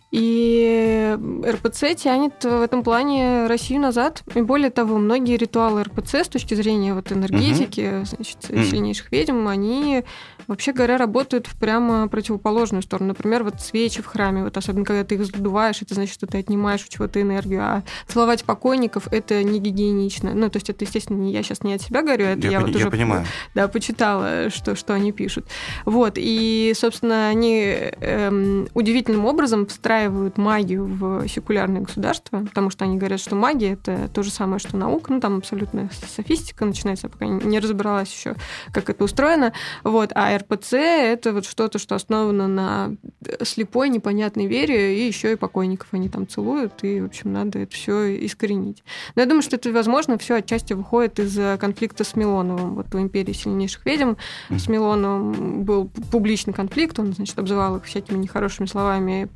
И 0.10 1.18
РПЦ 1.46 1.96
тянет 1.96 2.42
в 2.44 2.62
этом 2.62 2.82
плане 2.82 3.48
Россию 3.48 3.82
назад. 3.82 4.24
И 4.36 4.42
более 4.42 4.70
того, 4.70 4.98
многие 4.98 5.36
ритуалы 5.36 5.84
РПЦ 5.84 6.16
с 6.24 6.30
точки 6.30 6.54
зрения 6.54 6.94
вот 6.94 7.12
энергетики, 7.12 8.00
угу. 8.00 8.06
значит, 8.06 8.38
сильнейших 8.44 9.12
ведьм, 9.12 9.48
они 9.48 10.06
вообще 10.48 10.72
говоря, 10.72 10.98
работают 10.98 11.48
в 11.48 11.58
прямо 11.58 12.08
противоположную 12.08 12.82
сторону. 12.82 13.10
Например, 13.10 13.44
вот 13.44 13.62
свечи 13.62 14.01
в 14.01 14.06
храме, 14.06 14.44
вот 14.44 14.58
особенно 14.58 14.86
когда 14.86 15.04
ты 15.04 15.16
их 15.16 15.25
задуваешь, 15.25 15.82
это 15.82 15.94
значит, 15.94 16.13
что 16.13 16.27
ты 16.27 16.38
отнимаешь 16.39 16.86
у 16.86 16.89
чего-то 16.89 17.22
энергию. 17.22 17.62
А 17.62 17.84
целовать 18.08 18.44
покойников 18.44 19.08
это 19.12 19.44
не 19.44 19.60
гигиенично. 19.60 20.34
Ну, 20.34 20.50
то 20.50 20.58
есть 20.58 20.70
это, 20.70 20.86
естественно, 20.86 21.18
не 21.18 21.32
я 21.32 21.44
сейчас 21.44 21.63
не 21.63 21.74
от 21.74 21.82
себя 21.82 22.01
говорю, 22.01 22.25
это 22.25 22.48
я, 22.48 22.54
я 22.54 22.60
вот 22.60 22.70
я 22.70 22.77
уже 22.77 22.92
понимаю. 22.92 23.25
Да, 23.54 23.68
почитала, 23.68 24.50
что, 24.50 24.75
что 24.75 24.94
они 24.94 25.12
пишут. 25.12 25.46
Вот, 25.86 26.13
и, 26.16 26.74
собственно, 26.75 27.27
они 27.27 27.75
эм, 28.00 28.68
удивительным 28.74 29.25
образом 29.25 29.66
встраивают 29.66 30.38
магию 30.38 30.86
в 30.86 31.27
секулярное 31.27 31.82
государство, 31.82 32.39
потому 32.39 32.70
что 32.70 32.86
они 32.86 32.98
говорят, 32.98 33.20
что 33.20 33.36
магия 33.36 33.74
это 33.74 34.10
то 34.13 34.24
же 34.24 34.32
самое, 34.32 34.60
что 34.60 34.77
наука, 34.77 35.12
ну, 35.12 35.20
там 35.20 35.38
абсолютно 35.38 35.89
софистика 36.16 36.66
начинается, 36.66 37.10
пока 37.10 37.25
не 37.25 37.60
разобралась 37.60 38.13
еще, 38.13 38.36
как 38.72 38.89
это 38.89 39.04
устроено. 39.04 39.54
Вот, 39.84 40.12
а 40.16 40.37
РПЦ– 40.38 40.74
это 40.74 41.34
вот 41.34 41.46
что-то, 41.46 41.79
что 41.79 41.96
основано 41.96 42.48
на 42.48 42.96
слепой, 43.44 43.89
непонятной 43.89 44.48
вере, 44.48 44.98
и 44.98 45.08
еще 45.08 45.34
и 45.34 45.36
покойников 45.36 45.88
они 45.91 46.10
там 46.10 46.27
целуют, 46.27 46.84
и, 46.84 47.01
в 47.01 47.06
общем, 47.06 47.34
надо 47.34 47.60
это 47.60 47.74
все 47.74 48.25
искоренить. 48.25 48.84
Но 49.15 49.22
я 49.22 49.27
думаю, 49.27 49.41
что 49.41 49.56
это, 49.56 49.72
возможно, 49.72 50.17
все 50.17 50.36
отчасти 50.36 50.74
выходит 50.74 51.20
из 51.20 51.38
конфликта 51.60 52.03
с 52.03 52.15
Милоновым. 52.15 52.75
Вот 52.75 52.94
у 52.94 53.00
империи 53.00 53.34
сильнейших 53.34 53.86
ведьм 53.86 54.13
с 54.50 54.67
Милоновым 54.67 55.63
был 55.63 55.89
публичный 56.12 56.53
конфликт, 56.53 57.00
он, 57.00 57.13
значит, 57.13 57.38
обзывал 57.38 57.77
их 57.77 57.86
всякими 57.86 58.17
нехорошими 58.17 58.65
словами, 58.65 59.29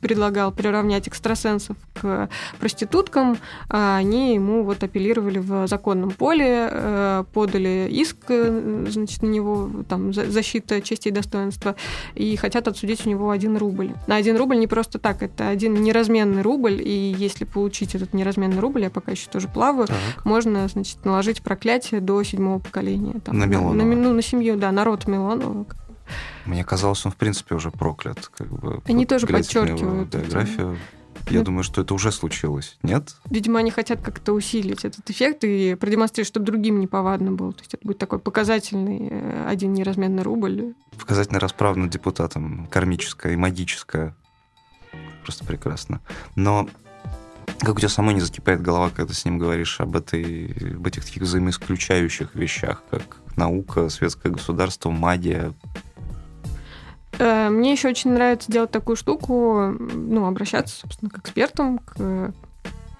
предлагал 0.00 0.52
приравнять 0.52 1.08
экстрасенсов 1.08 1.76
к 1.94 2.28
проституткам, 2.58 3.38
а 3.68 3.96
они 3.96 4.34
ему 4.34 4.64
вот 4.64 4.82
апеллировали 4.82 5.38
в 5.38 5.66
законном 5.66 6.10
поле, 6.10 6.68
э, 6.70 7.24
подали 7.32 7.88
иск, 7.90 8.16
э, 8.28 8.86
значит, 8.88 9.22
на 9.22 9.26
него 9.26 9.70
там 9.88 9.99
там, 10.00 10.12
защита 10.12 10.80
чести 10.80 11.08
и 11.08 11.10
достоинства, 11.10 11.76
и 12.14 12.36
хотят 12.36 12.68
отсудить 12.68 13.06
у 13.06 13.10
него 13.10 13.30
один 13.30 13.56
рубль. 13.56 13.92
На 14.06 14.16
один 14.16 14.36
рубль 14.36 14.58
не 14.58 14.66
просто 14.66 14.98
так, 14.98 15.22
это 15.22 15.48
один 15.48 15.74
неразменный 15.74 16.42
рубль, 16.42 16.80
и 16.80 17.14
если 17.16 17.44
получить 17.44 17.94
этот 17.94 18.14
неразменный 18.14 18.60
рубль, 18.60 18.82
я 18.82 18.90
пока 18.90 19.12
еще 19.12 19.28
тоже 19.30 19.48
плаваю, 19.48 19.88
так. 19.88 20.24
можно, 20.24 20.66
значит, 20.68 21.04
наложить 21.04 21.42
проклятие 21.42 22.00
до 22.00 22.22
седьмого 22.22 22.58
поколения. 22.58 23.20
Там, 23.24 23.38
на 23.38 23.44
Милонова? 23.44 23.74
На, 23.74 23.84
ну, 23.84 24.12
на 24.12 24.22
семью, 24.22 24.56
да, 24.56 24.72
народ 24.72 25.06
Милонова. 25.06 25.66
Мне 26.44 26.64
казалось, 26.64 27.04
он 27.06 27.12
в 27.12 27.16
принципе 27.16 27.54
уже 27.54 27.70
проклят. 27.70 28.30
Как 28.36 28.48
бы, 28.48 28.80
Они 28.86 29.06
тоже 29.06 29.26
подчеркивают. 29.26 30.08
Биографию. 30.08 30.76
Я 31.28 31.42
думаю, 31.42 31.62
что 31.62 31.82
это 31.82 31.94
уже 31.94 32.12
случилось, 32.12 32.78
нет? 32.82 33.16
Видимо, 33.28 33.60
они 33.60 33.70
хотят 33.70 34.00
как-то 34.00 34.32
усилить 34.32 34.84
этот 34.84 35.08
эффект 35.10 35.44
и 35.44 35.74
продемонстрировать, 35.74 36.28
чтобы 36.28 36.46
другим 36.46 36.80
не 36.80 36.86
повадно 36.86 37.32
было. 37.32 37.52
То 37.52 37.60
есть 37.60 37.74
это 37.74 37.86
будет 37.86 37.98
такой 37.98 38.18
показательный 38.18 39.08
э, 39.10 39.46
один 39.48 39.72
неразменный 39.72 40.22
рубль. 40.22 40.74
Показательная 40.98 41.40
расправа 41.40 41.74
над 41.74 41.90
депутатом, 41.90 42.66
кармическая 42.70 43.32
и 43.32 43.36
магическая. 43.36 44.16
Просто 45.22 45.44
прекрасно. 45.44 46.00
Но 46.34 46.68
как 47.60 47.76
у 47.76 47.78
тебя 47.78 47.88
самой 47.88 48.14
не 48.14 48.20
закипает 48.20 48.62
голова, 48.62 48.90
когда 48.90 49.06
ты 49.06 49.14
с 49.14 49.24
ним 49.24 49.38
говоришь 49.38 49.80
об, 49.80 49.96
этой, 49.96 50.74
об 50.76 50.86
этих 50.86 51.04
таких 51.04 51.24
взаимоисключающих 51.24 52.34
вещах, 52.34 52.82
как 52.90 53.18
наука, 53.36 53.88
светское 53.88 54.32
государство, 54.32 54.90
магия, 54.90 55.52
мне 57.20 57.72
еще 57.72 57.88
очень 57.88 58.12
нравится 58.12 58.50
делать 58.50 58.70
такую 58.70 58.96
штуку, 58.96 59.70
ну, 59.70 60.26
обращаться, 60.26 60.76
собственно, 60.76 61.10
к 61.10 61.18
экспертам, 61.18 61.78
к 61.78 62.32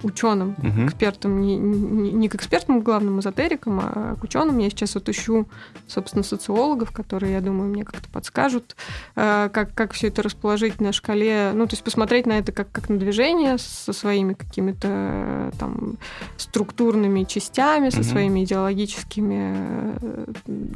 ученым, 0.03 0.55
угу. 0.57 0.87
экспертам, 0.87 1.41
не, 1.41 1.57
не, 1.57 2.11
не 2.11 2.29
к 2.29 2.35
экспертам, 2.35 2.81
к 2.81 2.83
главным 2.83 3.19
эзотерикам, 3.19 3.79
а 3.81 4.15
к 4.15 4.23
ученым. 4.23 4.57
Я 4.57 4.69
сейчас 4.69 4.95
вот 4.95 5.09
ищу, 5.09 5.47
собственно, 5.87 6.23
социологов, 6.23 6.91
которые, 6.91 7.33
я 7.33 7.41
думаю, 7.41 7.69
мне 7.69 7.83
как-то 7.83 8.09
подскажут, 8.09 8.75
э, 9.15 9.49
как, 9.51 9.73
как 9.73 9.93
все 9.93 10.07
это 10.07 10.23
расположить 10.23 10.81
на 10.81 10.91
шкале, 10.91 11.51
ну, 11.53 11.65
то 11.67 11.73
есть 11.73 11.83
посмотреть 11.83 12.25
на 12.25 12.39
это 12.39 12.51
как, 12.51 12.71
как 12.71 12.89
на 12.89 12.97
движение 12.97 13.57
со 13.57 13.93
своими 13.93 14.33
какими-то 14.33 14.87
э, 14.89 15.51
там 15.59 15.97
структурными 16.37 17.23
частями, 17.23 17.89
со 17.89 17.99
угу. 17.99 18.05
своими 18.05 18.43
идеологическими, 18.43 19.97
э, 20.01 20.25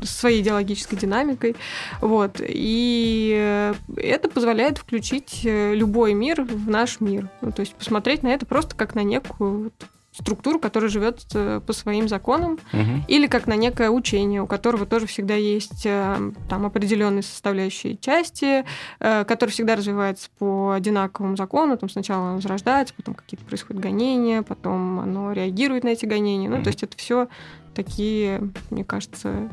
своей 0.03 0.41
идеологической 0.41 0.97
динамикой. 0.97 1.55
Вот. 2.01 2.41
И 2.41 3.73
это 3.97 4.29
позволяет 4.29 4.77
включить 4.77 5.41
любой 5.43 6.13
мир 6.13 6.43
в 6.43 6.69
наш 6.69 6.99
мир. 6.99 7.29
Ну, 7.41 7.51
то 7.51 7.61
есть 7.61 7.75
посмотреть 7.75 8.23
на 8.23 8.29
это 8.29 8.45
просто 8.45 8.75
как 8.75 8.95
на 8.95 9.03
некую 9.15 9.71
структуру, 10.17 10.60
которая 10.60 10.89
живет 10.89 11.25
э, 11.34 11.60
по 11.65 11.73
своим 11.73 12.08
законам, 12.08 12.54
угу. 12.71 13.04
или 13.08 13.28
как 13.28 13.47
на 13.47 13.56
некое 13.56 13.89
учение, 13.89 14.41
у 14.41 14.47
которого 14.47 14.86
тоже 14.86 15.08
всегда 15.08 15.36
есть 15.36 15.86
э, 15.86 16.32
там 16.47 16.65
определенные 16.65 17.21
составляющие 17.21 17.97
части, 17.97 18.63
э, 18.99 19.25
которые 19.25 19.51
всегда 19.51 19.75
развиваются 19.75 20.30
по 20.39 20.71
одинаковому 20.71 21.36
закону. 21.36 21.78
Там 21.78 21.89
сначала 21.89 22.30
оно 22.30 22.41
зарождается, 22.41 22.93
потом 22.93 23.13
какие-то 23.13 23.45
происходят 23.45 23.82
гонения, 23.82 24.41
потом 24.41 24.99
оно 24.99 25.34
реагирует 25.34 25.84
на 25.84 25.89
эти 25.89 26.06
гонения. 26.06 26.49
Ну, 26.49 26.63
то 26.63 26.69
есть 26.69 26.84
это 26.84 26.95
все 26.95 27.28
такие, 27.73 28.41
мне 28.69 28.86
кажется, 28.86 29.49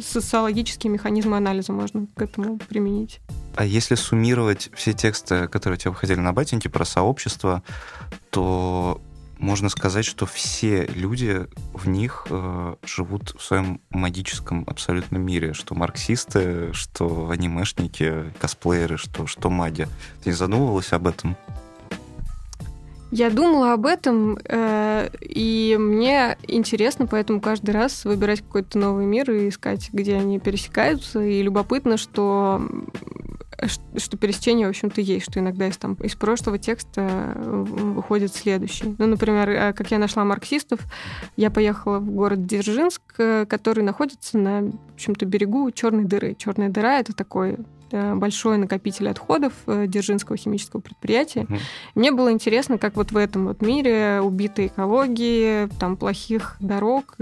социологические 0.00 0.92
механизмы 0.92 1.36
анализа 1.36 1.72
можно 1.72 2.06
к 2.14 2.22
этому 2.22 2.58
применить. 2.58 3.20
А 3.56 3.64
если 3.64 3.94
суммировать 3.94 4.70
все 4.74 4.92
тексты, 4.92 5.48
которые 5.48 5.78
у 5.78 5.80
тебя 5.80 5.90
выходили 5.90 6.20
на 6.20 6.34
батеньке 6.34 6.68
про 6.68 6.84
сообщество, 6.84 7.62
то 8.30 9.00
можно 9.38 9.70
сказать, 9.70 10.04
что 10.04 10.26
все 10.26 10.86
люди 10.86 11.46
в 11.72 11.88
них 11.88 12.26
э, 12.28 12.74
живут 12.84 13.34
в 13.38 13.42
своем 13.42 13.80
магическом 13.90 14.64
абсолютном 14.66 15.22
мире, 15.22 15.54
что 15.54 15.74
марксисты, 15.74 16.72
что 16.74 17.30
анимешники, 17.30 18.32
косплееры, 18.38 18.98
что, 18.98 19.26
что 19.26 19.48
маги. 19.48 19.88
Ты 20.22 20.30
не 20.30 20.36
задумывалась 20.36 20.92
об 20.92 21.06
этом? 21.06 21.36
Я 23.10 23.30
думала 23.30 23.72
об 23.72 23.86
этом, 23.86 24.38
э, 24.44 25.08
и 25.20 25.76
мне 25.78 26.36
интересно 26.48 27.06
поэтому 27.06 27.40
каждый 27.40 27.70
раз 27.70 28.04
выбирать 28.04 28.40
какой-то 28.40 28.78
новый 28.78 29.06
мир 29.06 29.30
и 29.30 29.48
искать, 29.48 29.90
где 29.92 30.16
они 30.16 30.40
пересекаются. 30.40 31.22
И 31.22 31.42
любопытно, 31.42 31.98
что 31.98 32.60
что 33.64 34.16
пересечение, 34.16 34.66
в 34.66 34.70
общем-то, 34.70 35.00
есть, 35.00 35.30
что 35.30 35.40
иногда 35.40 35.66
из, 35.66 35.76
там, 35.76 35.94
из 35.94 36.14
прошлого 36.14 36.58
текста 36.58 37.32
выходит 37.36 38.34
следующий. 38.34 38.94
Ну, 38.98 39.06
например, 39.06 39.48
э, 39.48 39.72
как 39.72 39.90
я 39.90 39.98
нашла 39.98 40.24
марксистов, 40.24 40.80
я 41.36 41.50
поехала 41.50 41.98
в 41.98 42.10
город 42.10 42.46
Дзержинск, 42.46 43.02
э, 43.18 43.46
который 43.46 43.82
находится 43.82 44.38
на, 44.38 44.62
в 44.62 44.94
общем-то, 44.94 45.24
берегу 45.26 45.70
черной 45.70 46.04
дыры. 46.04 46.34
Черная 46.34 46.68
дыра— 46.68 46.98
это 47.00 47.14
такой 47.14 47.56
Э, 47.56 47.75
большой 47.90 48.58
накопитель 48.58 49.08
отходов 49.08 49.52
э, 49.66 49.86
Дзержинского 49.86 50.36
химического 50.36 50.80
предприятия. 50.80 51.42
Угу. 51.42 51.58
Мне 51.94 52.12
было 52.12 52.32
интересно, 52.32 52.78
как 52.78 52.96
вот 52.96 53.12
в 53.12 53.16
этом 53.16 53.46
вот 53.46 53.62
мире 53.62 54.20
убитой 54.22 54.66
экологии, 54.66 55.68
там 55.78 55.96
плохих 55.96 56.56
дорог 56.60 57.16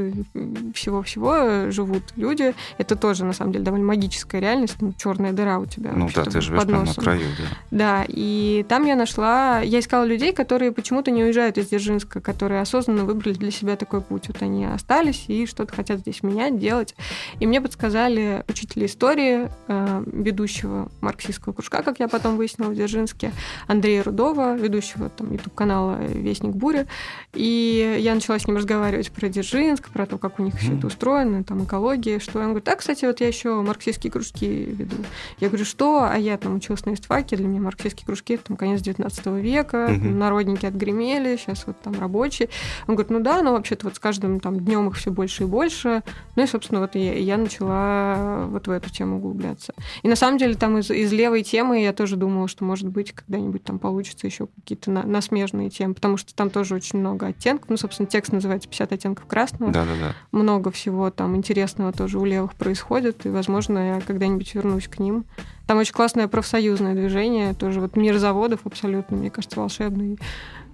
всего-всего 0.74 1.70
живут 1.70 2.02
люди. 2.16 2.54
Это 2.78 2.96
тоже, 2.96 3.24
на 3.24 3.32
самом 3.32 3.52
деле, 3.52 3.64
довольно 3.64 3.86
магическая 3.86 4.40
реальность. 4.40 4.76
Ну, 4.80 4.92
черная 4.96 5.32
дыра 5.32 5.58
у 5.58 5.66
тебя. 5.66 5.92
Ну 5.94 6.08
да, 6.14 6.24
ты 6.24 6.40
живешь 6.40 6.60
под 6.60 6.70
носом. 6.70 6.94
на 6.96 7.02
краю, 7.02 7.26
да. 7.38 7.44
Да, 7.70 8.04
и 8.08 8.64
там 8.68 8.84
я 8.86 8.96
нашла... 8.96 9.60
Я 9.60 9.80
искала 9.80 10.04
людей, 10.04 10.32
которые 10.32 10.72
почему-то 10.72 11.10
не 11.10 11.24
уезжают 11.24 11.58
из 11.58 11.68
Дзержинска, 11.68 12.20
которые 12.20 12.60
осознанно 12.60 13.04
выбрали 13.04 13.34
для 13.34 13.50
себя 13.50 13.76
такой 13.76 14.00
путь. 14.00 14.28
Вот 14.28 14.42
они 14.42 14.64
остались 14.64 15.24
и 15.28 15.46
что-то 15.46 15.74
хотят 15.74 16.00
здесь 16.00 16.22
менять, 16.22 16.58
делать. 16.58 16.94
И 17.40 17.46
мне 17.46 17.60
подсказали 17.60 18.44
учители 18.48 18.86
истории, 18.86 19.50
э, 19.68 20.04
ведущие 20.06 20.53
ведущего 20.54 20.88
марксистского 21.00 21.52
кружка, 21.52 21.82
как 21.82 21.98
я 21.98 22.08
потом 22.08 22.36
выяснила 22.36 22.70
в 22.70 22.74
Дзержинске, 22.74 23.32
Андрея 23.66 24.02
Рудова, 24.02 24.56
ведущего 24.56 25.10
там 25.10 25.32
YouTube-канала 25.32 25.98
«Вестник 26.06 26.54
бури». 26.54 26.86
И 27.32 27.98
я 28.00 28.14
начала 28.14 28.38
с 28.38 28.46
ним 28.46 28.56
разговаривать 28.56 29.10
про 29.10 29.28
Дзержинск, 29.28 29.90
про 29.90 30.06
то, 30.06 30.18
как 30.18 30.38
у 30.38 30.42
них 30.42 30.54
mm-hmm. 30.54 30.58
все 30.58 30.76
это 30.76 30.86
устроено, 30.86 31.44
там 31.44 31.64
экология, 31.64 32.18
что. 32.18 32.38
Он 32.38 32.46
говорит, 32.46 32.64
так, 32.64 32.78
кстати, 32.78 33.04
вот 33.04 33.20
я 33.20 33.28
еще 33.28 33.62
марксистские 33.62 34.12
кружки 34.12 34.46
веду. 34.46 34.96
Я 35.40 35.48
говорю, 35.48 35.64
что? 35.64 36.04
А 36.04 36.16
я 36.16 36.36
там 36.38 36.56
училась 36.56 36.84
на 36.84 36.94
истфаке, 36.94 37.36
для 37.36 37.46
меня 37.46 37.60
марксистские 37.60 38.06
кружки 38.06 38.34
это 38.34 38.44
там 38.44 38.56
конец 38.56 38.80
19 38.80 39.26
века, 39.26 39.88
mm-hmm. 39.90 40.14
народники 40.14 40.66
отгремели, 40.66 41.36
сейчас 41.36 41.66
вот 41.66 41.80
там 41.80 41.98
рабочие. 41.98 42.48
Он 42.86 42.94
говорит, 42.94 43.10
ну 43.10 43.20
да, 43.20 43.42
но 43.42 43.52
вообще-то 43.52 43.86
вот 43.86 43.96
с 43.96 43.98
каждым 43.98 44.40
там 44.40 44.60
днем 44.60 44.88
их 44.88 44.96
все 44.96 45.10
больше 45.10 45.44
и 45.44 45.46
больше. 45.46 46.02
Ну 46.36 46.42
и, 46.42 46.46
собственно, 46.46 46.80
вот 46.80 46.94
я, 46.94 47.14
я 47.18 47.36
начала 47.36 48.46
вот 48.46 48.66
в 48.66 48.70
эту 48.70 48.90
тему 48.90 49.16
углубляться. 49.16 49.74
И 50.02 50.08
на 50.08 50.16
самом 50.16 50.38
деле 50.38 50.43
там 50.52 50.76
из, 50.76 50.90
из 50.90 51.10
левой 51.12 51.42
темы 51.42 51.82
я 51.82 51.94
тоже 51.94 52.16
думала, 52.16 52.46
что, 52.46 52.64
может 52.64 52.88
быть, 52.88 53.12
когда-нибудь 53.12 53.64
там 53.64 53.78
получится 53.78 54.26
еще 54.26 54.48
какие-то 54.48 54.90
на, 54.90 55.02
насмежные 55.04 55.70
темы, 55.70 55.94
потому 55.94 56.18
что 56.18 56.34
там 56.34 56.50
тоже 56.50 56.74
очень 56.74 56.98
много 56.98 57.28
оттенков. 57.28 57.70
Ну, 57.70 57.78
собственно, 57.78 58.06
текст 58.06 58.32
называется 58.32 58.68
«50 58.68 58.94
оттенков 58.94 59.24
красного». 59.26 59.72
Да-да-да. 59.72 60.14
Много 60.30 60.70
всего 60.70 61.10
там 61.10 61.34
интересного 61.36 61.92
тоже 61.92 62.18
у 62.18 62.26
левых 62.26 62.54
происходит, 62.54 63.24
и, 63.24 63.30
возможно, 63.30 63.96
я 63.96 64.00
когда-нибудь 64.02 64.54
вернусь 64.54 64.88
к 64.88 64.98
ним. 64.98 65.24
Там 65.66 65.78
очень 65.78 65.94
классное 65.94 66.28
профсоюзное 66.28 66.94
движение, 66.94 67.54
тоже 67.54 67.80
вот 67.80 67.96
мир 67.96 68.18
заводов 68.18 68.60
абсолютно, 68.64 69.16
мне 69.16 69.30
кажется, 69.30 69.58
волшебный, 69.58 70.18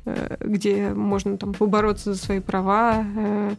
э, 0.05 0.37
где 0.41 0.93
можно 0.93 1.37
там 1.39 1.55
побороться 1.55 2.15
за 2.15 2.19
свои 2.19 2.41
права, 2.41 3.05
э, 3.17 3.55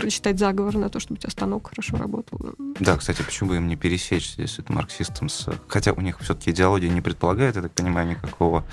прочитать 0.00 0.38
заговор 0.38 0.74
на 0.76 0.88
то, 0.88 1.00
чтобы 1.00 1.18
у 1.18 1.20
тебя 1.20 1.30
станок 1.30 1.68
хорошо 1.68 1.96
работал. 1.96 2.40
Да, 2.78 2.96
кстати, 2.96 3.22
почему 3.22 3.50
бы 3.50 3.56
им 3.56 3.68
не 3.68 3.76
пересечься, 3.76 4.42
если 4.42 4.62
это 4.62 4.72
марксистам 4.72 5.28
с... 5.28 5.48
Хотя 5.68 5.92
у 5.92 6.00
них 6.00 6.18
все-таки 6.20 6.50
идеология 6.50 6.90
не 6.90 7.00
предполагает, 7.00 7.56
я 7.56 7.62
так 7.62 7.72
понимаю, 7.72 8.08
никакого 8.08 8.64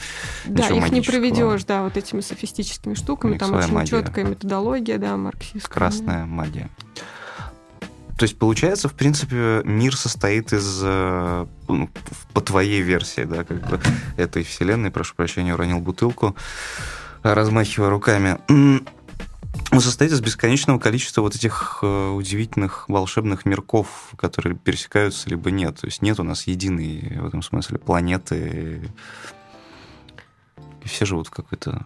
Да, 0.46 0.68
их 0.68 0.92
не 0.92 1.02
проведешь, 1.02 1.64
да, 1.66 1.84
вот 1.84 1.98
этими 1.98 2.22
софистическими 2.22 2.94
штуками. 2.94 3.38
Там 3.38 3.54
очень 3.54 3.74
магия. 3.74 3.88
четкая 3.88 4.26
методология, 4.26 4.98
да, 4.98 5.18
марксистская. 5.18 5.74
Красная 5.74 6.26
магия. 6.26 6.70
То 8.18 8.24
есть, 8.24 8.40
получается, 8.40 8.90
в 8.90 8.94
принципе, 8.94 9.62
мир 9.64 9.96
состоит 9.96 10.52
из, 10.52 10.82
э, 10.84 11.46
ну, 11.68 11.90
по 12.34 12.42
твоей 12.42 12.82
версии, 12.82 13.22
да, 13.22 13.44
как 13.44 13.70
бы 13.70 13.80
этой 14.18 14.44
вселенной, 14.44 14.90
прошу 14.90 15.14
прощения, 15.16 15.54
уронил 15.54 15.80
бутылку, 15.80 16.36
размахивая 17.22 17.90
руками 17.90 18.40
он 19.72 19.82
состоит 19.82 20.12
из 20.12 20.22
бесконечного 20.22 20.80
количества 20.80 21.22
вот 21.22 21.36
этих 21.36 21.80
э, 21.82 22.10
удивительных 22.10 22.88
волшебных 22.90 23.46
мирков, 23.46 24.14
которые 24.18 24.56
пересекаются 24.56 25.30
либо 25.30 25.52
нет. 25.52 25.80
То 25.80 25.88
есть 25.88 26.02
нет 26.02 26.20
у 26.20 26.24
нас 26.24 26.48
единой 26.48 27.20
в 27.20 27.28
этом 27.28 27.42
смысле 27.42 27.78
планеты. 27.78 28.82
И 30.84 30.88
все 30.88 31.06
живут 31.06 31.28
в 31.28 31.32
какой-то 31.32 31.86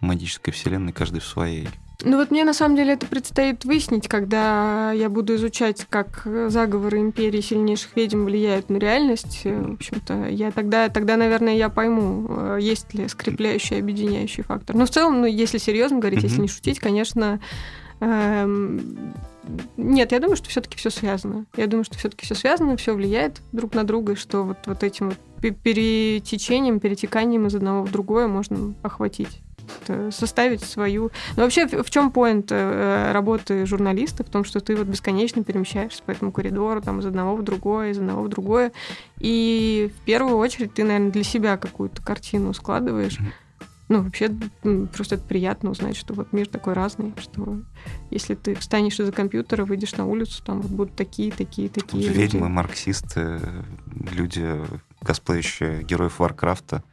магической 0.00 0.52
вселенной, 0.52 0.92
каждый 0.92 1.20
в 1.20 1.26
своей. 1.26 1.68
Ну 2.02 2.16
вот 2.16 2.30
мне 2.30 2.44
на 2.44 2.54
самом 2.54 2.76
деле 2.76 2.94
это 2.94 3.06
предстоит 3.06 3.64
выяснить, 3.64 4.08
когда 4.08 4.92
я 4.92 5.08
буду 5.10 5.34
изучать, 5.34 5.86
как 5.88 6.26
заговоры 6.48 6.98
империи 6.98 7.40
сильнейших 7.40 7.94
ведьм 7.94 8.24
влияют 8.24 8.70
на 8.70 8.78
реальность. 8.78 9.44
В 9.44 9.74
общем-то, 9.74 10.28
я 10.28 10.50
тогда, 10.50 10.88
тогда, 10.88 11.16
наверное, 11.16 11.56
я 11.56 11.68
пойму, 11.68 12.26
э, 12.28 12.58
есть 12.60 12.94
ли 12.94 13.06
скрепляющий, 13.08 13.78
объединяющий 13.78 14.42
фактор. 14.42 14.76
Но 14.76 14.86
в 14.86 14.90
целом, 14.90 15.20
ну, 15.20 15.26
если 15.26 15.58
серьезно 15.58 15.98
говорить, 15.98 16.20
mm-hmm. 16.20 16.28
если 16.28 16.40
не 16.40 16.48
шутить, 16.48 16.80
конечно, 16.80 17.40
эм, 18.00 19.14
нет, 19.76 20.12
я 20.12 20.20
думаю, 20.20 20.36
что 20.36 20.48
все-таки 20.48 20.76
все 20.76 20.90
связано. 20.90 21.46
Я 21.56 21.66
думаю, 21.66 21.84
что 21.84 21.98
все-таки 21.98 22.24
все 22.24 22.34
связано, 22.34 22.76
все 22.76 22.94
влияет 22.94 23.42
друг 23.52 23.74
на 23.74 23.84
друга, 23.84 24.12
и 24.12 24.16
что 24.16 24.44
вот, 24.44 24.58
вот 24.66 24.82
этим 24.82 25.10
вот 25.10 25.18
перетечением, 25.62 26.80
перетеканием 26.80 27.46
из 27.46 27.54
одного 27.54 27.84
в 27.84 27.90
другое 27.90 28.26
можно 28.26 28.74
охватить 28.82 29.40
составить 30.10 30.62
свою... 30.62 31.10
Но 31.36 31.42
вообще 31.42 31.66
в 31.66 31.90
чем 31.90 32.10
поинт 32.10 32.48
э, 32.50 33.12
работы 33.12 33.66
журналиста? 33.66 34.24
В 34.24 34.28
том, 34.28 34.44
что 34.44 34.60
ты 34.60 34.76
вот 34.76 34.86
бесконечно 34.86 35.44
перемещаешься 35.44 36.02
по 36.02 36.10
этому 36.10 36.32
коридору, 36.32 36.80
там, 36.80 37.00
из 37.00 37.06
одного 37.06 37.36
в 37.36 37.42
другое, 37.42 37.90
из 37.90 37.98
одного 37.98 38.22
в 38.22 38.28
другое. 38.28 38.72
И 39.18 39.90
в 39.96 40.04
первую 40.04 40.36
очередь 40.36 40.74
ты, 40.74 40.84
наверное, 40.84 41.10
для 41.10 41.24
себя 41.24 41.56
какую-то 41.56 42.02
картину 42.02 42.52
складываешь. 42.54 43.18
Ну, 43.88 44.02
вообще, 44.02 44.30
просто 44.94 45.16
это 45.16 45.24
приятно 45.24 45.70
узнать, 45.70 45.96
что 45.96 46.14
вот 46.14 46.32
мир 46.32 46.46
такой 46.46 46.74
разный, 46.74 47.12
что 47.18 47.60
если 48.10 48.36
ты 48.36 48.54
встанешь 48.54 49.00
из-за 49.00 49.10
компьютера, 49.10 49.64
выйдешь 49.64 49.96
на 49.96 50.06
улицу, 50.06 50.44
там 50.44 50.60
вот 50.60 50.70
будут 50.70 50.94
такие, 50.94 51.32
такие, 51.32 51.68
такие 51.68 52.08
Ведьмы, 52.08 52.42
люди. 52.42 52.52
марксисты, 52.52 53.40
люди, 54.12 54.60
косплеящие 55.02 55.82
героев 55.82 56.20
Варкрафта 56.20 56.84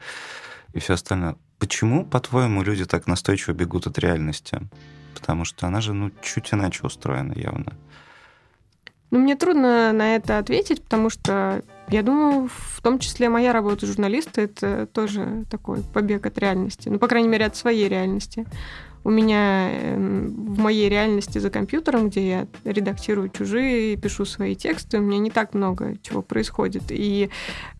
и 0.73 0.79
все 0.79 0.93
остальное. 0.93 1.35
Почему, 1.59 2.05
по-твоему, 2.05 2.61
люди 2.61 2.85
так 2.85 3.07
настойчиво 3.07 3.53
бегут 3.53 3.87
от 3.87 3.97
реальности? 3.97 4.59
Потому 5.15 5.45
что 5.45 5.67
она 5.67 5.81
же, 5.81 5.93
ну, 5.93 6.11
чуть 6.21 6.53
иначе 6.53 6.81
устроена 6.83 7.33
явно. 7.33 7.73
Ну, 9.09 9.19
мне 9.19 9.35
трудно 9.35 9.93
на 9.93 10.15
это 10.15 10.37
ответить, 10.37 10.83
потому 10.83 11.09
что 11.09 11.63
я 11.89 12.03
думаю, 12.03 12.49
в 12.51 12.81
том 12.81 12.99
числе 12.99 13.29
моя 13.29 13.53
работа 13.53 13.85
журналиста 13.85 14.41
это 14.41 14.85
тоже 14.87 15.45
такой 15.49 15.81
побег 15.81 16.25
от 16.25 16.37
реальности. 16.37 16.89
Ну, 16.89 16.99
по 16.99 17.07
крайней 17.07 17.29
мере, 17.29 17.45
от 17.45 17.55
своей 17.55 17.87
реальности 17.87 18.45
у 19.07 19.09
меня 19.09 19.69
эм, 19.71 20.53
в 20.53 20.59
моей 20.59 20.89
реальности 20.89 21.39
за 21.39 21.49
компьютером, 21.49 22.09
где 22.09 22.27
я 22.27 22.47
редактирую 22.65 23.29
чужие, 23.29 23.95
пишу 23.95 24.25
свои 24.25 24.53
тексты, 24.53 24.97
у 24.97 25.01
меня 25.01 25.19
не 25.19 25.31
так 25.31 25.53
много 25.53 25.95
чего 26.01 26.21
происходит. 26.21 26.83
И 26.89 27.29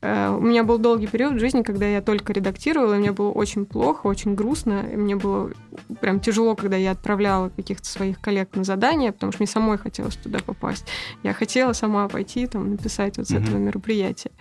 э, 0.02 0.30
у 0.30 0.40
меня 0.40 0.64
был 0.64 0.78
долгий 0.78 1.08
период 1.08 1.34
в 1.34 1.40
жизни, 1.40 1.64
когда 1.64 1.86
я 1.86 2.02
только 2.02 2.32
редактировала, 2.32 2.94
и 2.94 3.00
мне 3.00 3.12
было 3.12 3.30
очень 3.30 3.66
плохо, 3.66 4.08
очень 4.08 4.36
грустно, 4.36 4.86
и 4.90 4.96
мне 4.96 5.18
было 5.18 5.52
прям 6.00 6.22
тяжело, 6.22 6.56
когда 6.56 6.78
я 6.78 6.92
отправляла 6.92 7.50
каких-то 7.50 7.86
своих 7.86 8.22
коллег 8.22 8.56
на 8.56 8.64
задания, 8.64 9.12
потому 9.12 9.34
что 9.34 9.44
мне 9.44 9.48
самой 9.48 9.78
хотелось 9.78 10.16
туда 10.16 10.40
попасть. 10.40 10.86
Я 11.24 11.34
хотела 11.34 11.74
сама 11.74 12.08
пойти, 12.08 12.48
там, 12.48 12.72
написать 12.72 13.18
вот 13.18 13.28
с 13.28 13.32
mm-hmm. 13.32 13.44
этого 13.44 13.58
мероприятия. 13.58 14.32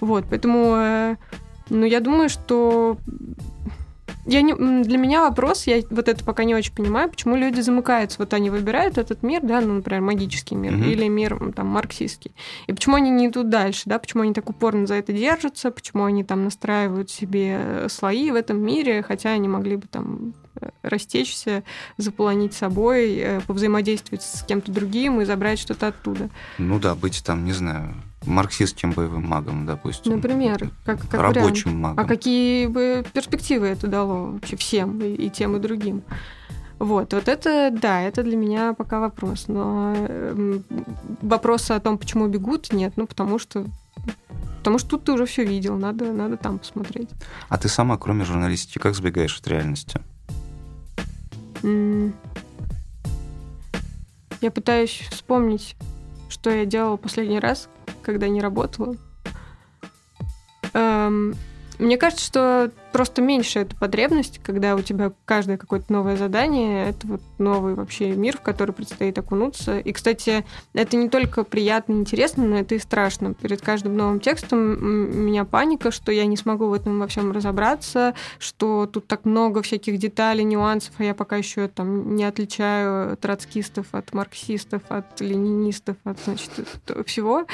Вот, 0.00 0.26
поэтому, 0.28 0.74
э, 0.76 1.16
ну, 1.70 1.86
я 1.86 2.00
думаю, 2.00 2.28
что 2.28 2.98
я 4.24 4.42
не, 4.42 4.54
для 4.54 4.98
меня 4.98 5.22
вопрос, 5.22 5.66
я 5.66 5.82
вот 5.90 6.08
это 6.08 6.24
пока 6.24 6.44
не 6.44 6.54
очень 6.54 6.74
понимаю, 6.74 7.10
почему 7.10 7.36
люди 7.36 7.60
замыкаются. 7.60 8.18
Вот 8.18 8.34
они 8.34 8.50
выбирают 8.50 8.98
этот 8.98 9.22
мир, 9.22 9.40
да, 9.42 9.60
ну, 9.60 9.74
например, 9.74 10.02
магический 10.02 10.54
мир 10.54 10.74
mm-hmm. 10.74 10.90
или 10.90 11.08
мир 11.08 11.52
там 11.54 11.66
марксистский. 11.68 12.34
И 12.66 12.72
почему 12.72 12.96
они 12.96 13.10
не 13.10 13.28
идут 13.28 13.48
дальше, 13.48 13.82
да, 13.86 13.98
почему 13.98 14.22
они 14.22 14.32
так 14.32 14.48
упорно 14.50 14.86
за 14.86 14.94
это 14.94 15.12
держатся, 15.12 15.70
почему 15.70 16.04
они 16.04 16.24
там 16.24 16.44
настраивают 16.44 17.10
себе 17.10 17.86
слои 17.88 18.30
в 18.30 18.34
этом 18.34 18.60
мире, 18.60 19.02
хотя 19.02 19.30
они 19.30 19.48
могли 19.48 19.76
бы 19.76 19.86
там 19.86 20.34
э, 20.44 20.45
растечься, 20.82 21.62
заполонить 21.96 22.54
собой, 22.54 23.16
э, 23.16 23.40
повзаимодействовать 23.46 24.22
с 24.22 24.42
кем-то 24.42 24.72
другим 24.72 25.20
и 25.20 25.24
забрать 25.24 25.58
что-то 25.58 25.88
оттуда. 25.88 26.28
Ну 26.58 26.78
да, 26.78 26.94
быть 26.94 27.22
там, 27.24 27.44
не 27.44 27.52
знаю, 27.52 27.94
марксистским 28.24 28.92
боевым 28.92 29.26
магом, 29.26 29.66
допустим. 29.66 30.12
Например, 30.12 30.70
как, 30.84 31.00
как 31.08 31.20
рабочим 31.20 31.70
вариант. 31.70 31.82
магом. 31.82 32.04
А 32.04 32.04
какие 32.04 32.66
бы 32.66 33.04
перспективы 33.12 33.66
это 33.66 33.86
дало 33.86 34.32
вообще 34.32 34.56
всем, 34.56 35.00
и, 35.00 35.14
и 35.14 35.30
тем, 35.30 35.56
и 35.56 35.60
другим? 35.60 36.02
Вот, 36.78 37.14
вот 37.14 37.28
это, 37.28 37.70
да, 37.72 38.02
это 38.02 38.22
для 38.22 38.36
меня 38.36 38.74
пока 38.74 39.00
вопрос. 39.00 39.48
Но 39.48 39.94
э, 39.96 40.60
вопроса 41.22 41.76
о 41.76 41.80
том, 41.80 41.96
почему 41.96 42.28
бегут, 42.28 42.72
нет. 42.72 42.92
Ну, 42.96 43.06
потому 43.06 43.38
что 43.38 43.66
Потому 44.66 44.80
что 44.80 44.88
тут 44.88 45.04
ты 45.04 45.12
уже 45.12 45.26
все 45.26 45.44
видел, 45.44 45.76
надо, 45.76 46.12
надо 46.12 46.36
там 46.36 46.58
посмотреть. 46.58 47.08
А 47.48 47.56
ты 47.56 47.68
сама, 47.68 47.96
кроме 47.98 48.24
журналистики, 48.24 48.78
как 48.78 48.96
сбегаешь 48.96 49.38
от 49.38 49.46
реальности? 49.46 50.00
Я 51.62 52.12
пытаюсь 54.50 55.06
вспомнить, 55.10 55.76
что 56.28 56.50
я 56.50 56.66
делала 56.66 56.96
последний 56.96 57.40
раз, 57.40 57.68
когда 58.02 58.28
не 58.28 58.40
работала. 58.40 58.96
Эм, 60.74 61.34
мне 61.78 61.96
кажется, 61.96 62.24
что 62.24 62.70
просто 62.96 63.20
меньше 63.20 63.58
эта 63.58 63.76
потребность, 63.76 64.40
когда 64.42 64.74
у 64.74 64.80
тебя 64.80 65.12
каждое 65.26 65.58
какое-то 65.58 65.92
новое 65.92 66.16
задание, 66.16 66.88
это 66.88 67.06
вот 67.06 67.20
новый 67.36 67.74
вообще 67.74 68.12
мир, 68.12 68.38
в 68.38 68.40
который 68.40 68.70
предстоит 68.70 69.18
окунуться. 69.18 69.78
И, 69.80 69.92
кстати, 69.92 70.46
это 70.72 70.96
не 70.96 71.10
только 71.10 71.44
приятно 71.44 71.92
и 71.92 71.96
интересно, 71.96 72.46
но 72.46 72.56
это 72.56 72.74
и 72.74 72.78
страшно. 72.78 73.34
Перед 73.34 73.60
каждым 73.60 73.98
новым 73.98 74.18
текстом 74.18 74.58
у 74.58 75.20
меня 75.20 75.44
паника, 75.44 75.90
что 75.90 76.10
я 76.10 76.24
не 76.24 76.38
смогу 76.38 76.68
в 76.68 76.72
этом 76.72 76.98
во 76.98 77.06
всем 77.06 77.32
разобраться, 77.32 78.14
что 78.38 78.86
тут 78.86 79.06
так 79.06 79.26
много 79.26 79.60
всяких 79.60 79.98
деталей, 79.98 80.44
нюансов, 80.44 80.94
а 80.96 81.04
я 81.04 81.12
пока 81.12 81.36
еще 81.36 81.68
там 81.68 82.16
не 82.16 82.24
отличаю 82.24 83.18
троцкистов 83.18 83.88
от 83.92 84.14
марксистов, 84.14 84.80
от 84.88 85.20
ленинистов, 85.20 85.98
от 86.04 86.18
значит, 86.20 86.50
всего. 87.04 87.44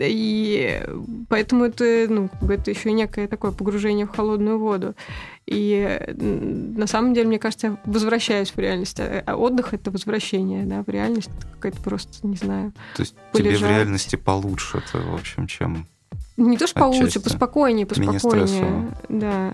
И 0.00 0.82
поэтому 1.28 1.66
это, 1.66 2.06
ну, 2.08 2.28
это 2.50 2.72
еще 2.72 2.90
некое 2.90 3.28
такое 3.28 3.52
погружение 3.52 4.06
в 4.06 4.10
холодную 4.10 4.63
воду. 4.64 4.94
И 5.46 6.00
на 6.16 6.86
самом 6.86 7.14
деле, 7.14 7.28
мне 7.28 7.38
кажется, 7.38 7.66
я 7.66 7.78
возвращаюсь 7.84 8.50
в 8.50 8.58
реальность. 8.58 8.98
А, 8.98 9.36
отдых— 9.36 9.68
это 9.74 9.90
возвращение, 9.90 10.64
да, 10.64 10.82
в 10.82 10.88
реальность. 10.88 11.30
Какая-то 11.54 11.80
просто, 11.82 12.26
не 12.26 12.36
знаю, 12.36 12.72
То 12.96 13.02
есть 13.02 13.14
полежать. 13.32 13.58
тебе 13.58 13.66
в 13.66 13.70
реальности 13.70 14.16
получше, 14.16 14.78
это, 14.78 14.98
в 15.02 15.14
общем, 15.14 15.46
чем 15.46 15.86
Не 16.36 16.56
то, 16.56 16.66
что 16.66 16.80
получше, 16.80 17.20
поспокойнее, 17.20 17.86
поспокойнее. 17.86 18.90
Да. 19.08 19.52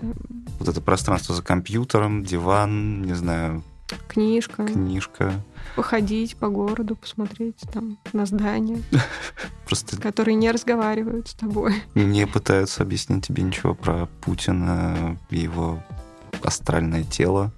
Вот 0.59 0.67
это 0.67 0.81
пространство 0.81 1.35
за 1.35 1.43
компьютером, 1.43 2.23
диван, 2.23 3.01
не 3.03 3.13
знаю, 3.13 3.63
Книжка. 4.07 4.65
книжка. 4.65 5.33
Походить 5.75 6.35
по 6.35 6.49
городу, 6.49 6.95
посмотреть 6.95 7.59
там 7.71 7.97
на 8.13 8.25
здания, 8.25 8.81
Просто 9.65 9.99
которые 10.01 10.35
не 10.35 10.51
разговаривают 10.51 11.29
с 11.29 11.33
тобой. 11.33 11.75
не 11.95 12.27
пытаются 12.27 12.83
объяснить 12.83 13.27
тебе 13.27 13.43
ничего 13.43 13.73
про 13.73 14.07
Путина 14.21 15.17
и 15.29 15.39
его 15.39 15.81
астральное 16.43 17.03
тело. 17.03 17.51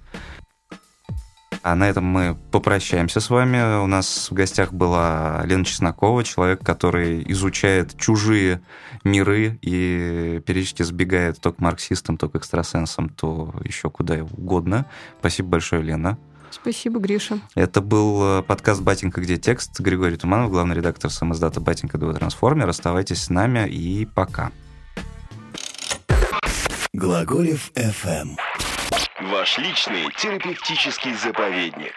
А 1.64 1.74
на 1.76 1.88
этом 1.88 2.04
мы 2.04 2.36
попрощаемся 2.50 3.20
с 3.20 3.30
вами. 3.30 3.82
У 3.82 3.86
нас 3.86 4.30
в 4.30 4.34
гостях 4.34 4.74
была 4.74 5.40
Лена 5.46 5.64
Чеснокова, 5.64 6.22
человек, 6.22 6.62
который 6.62 7.24
изучает 7.32 7.96
чужие 7.96 8.60
миры 9.02 9.58
и 9.62 10.42
периодически 10.44 10.82
сбегает 10.82 11.40
то 11.40 11.54
к 11.54 11.60
марксистам, 11.60 12.18
то 12.18 12.28
к 12.28 12.36
экстрасенсам, 12.36 13.08
то 13.08 13.54
еще 13.64 13.88
куда 13.88 14.16
угодно. 14.16 14.84
Спасибо 15.20 15.48
большое, 15.48 15.80
Лена. 15.80 16.18
Спасибо, 16.50 17.00
Гриша. 17.00 17.38
Это 17.54 17.80
был 17.80 18.40
э, 18.40 18.42
подкаст 18.42 18.82
«Батенька. 18.82 19.22
Где 19.22 19.38
текст?» 19.38 19.80
Григорий 19.80 20.18
Туманов, 20.18 20.50
главный 20.50 20.76
редактор 20.76 21.10
самоздата 21.10 21.60
«Батенька. 21.60 21.96
Два 21.96 22.12
трансформер». 22.12 22.68
Оставайтесь 22.68 23.22
с 23.22 23.30
нами 23.30 23.66
и 23.66 24.04
пока. 24.04 24.52
Глаголев 26.92 27.72
FM. 27.74 28.36
Ваш 29.30 29.56
личный 29.56 30.10
терапевтический 30.18 31.14
заповедник. 31.14 31.94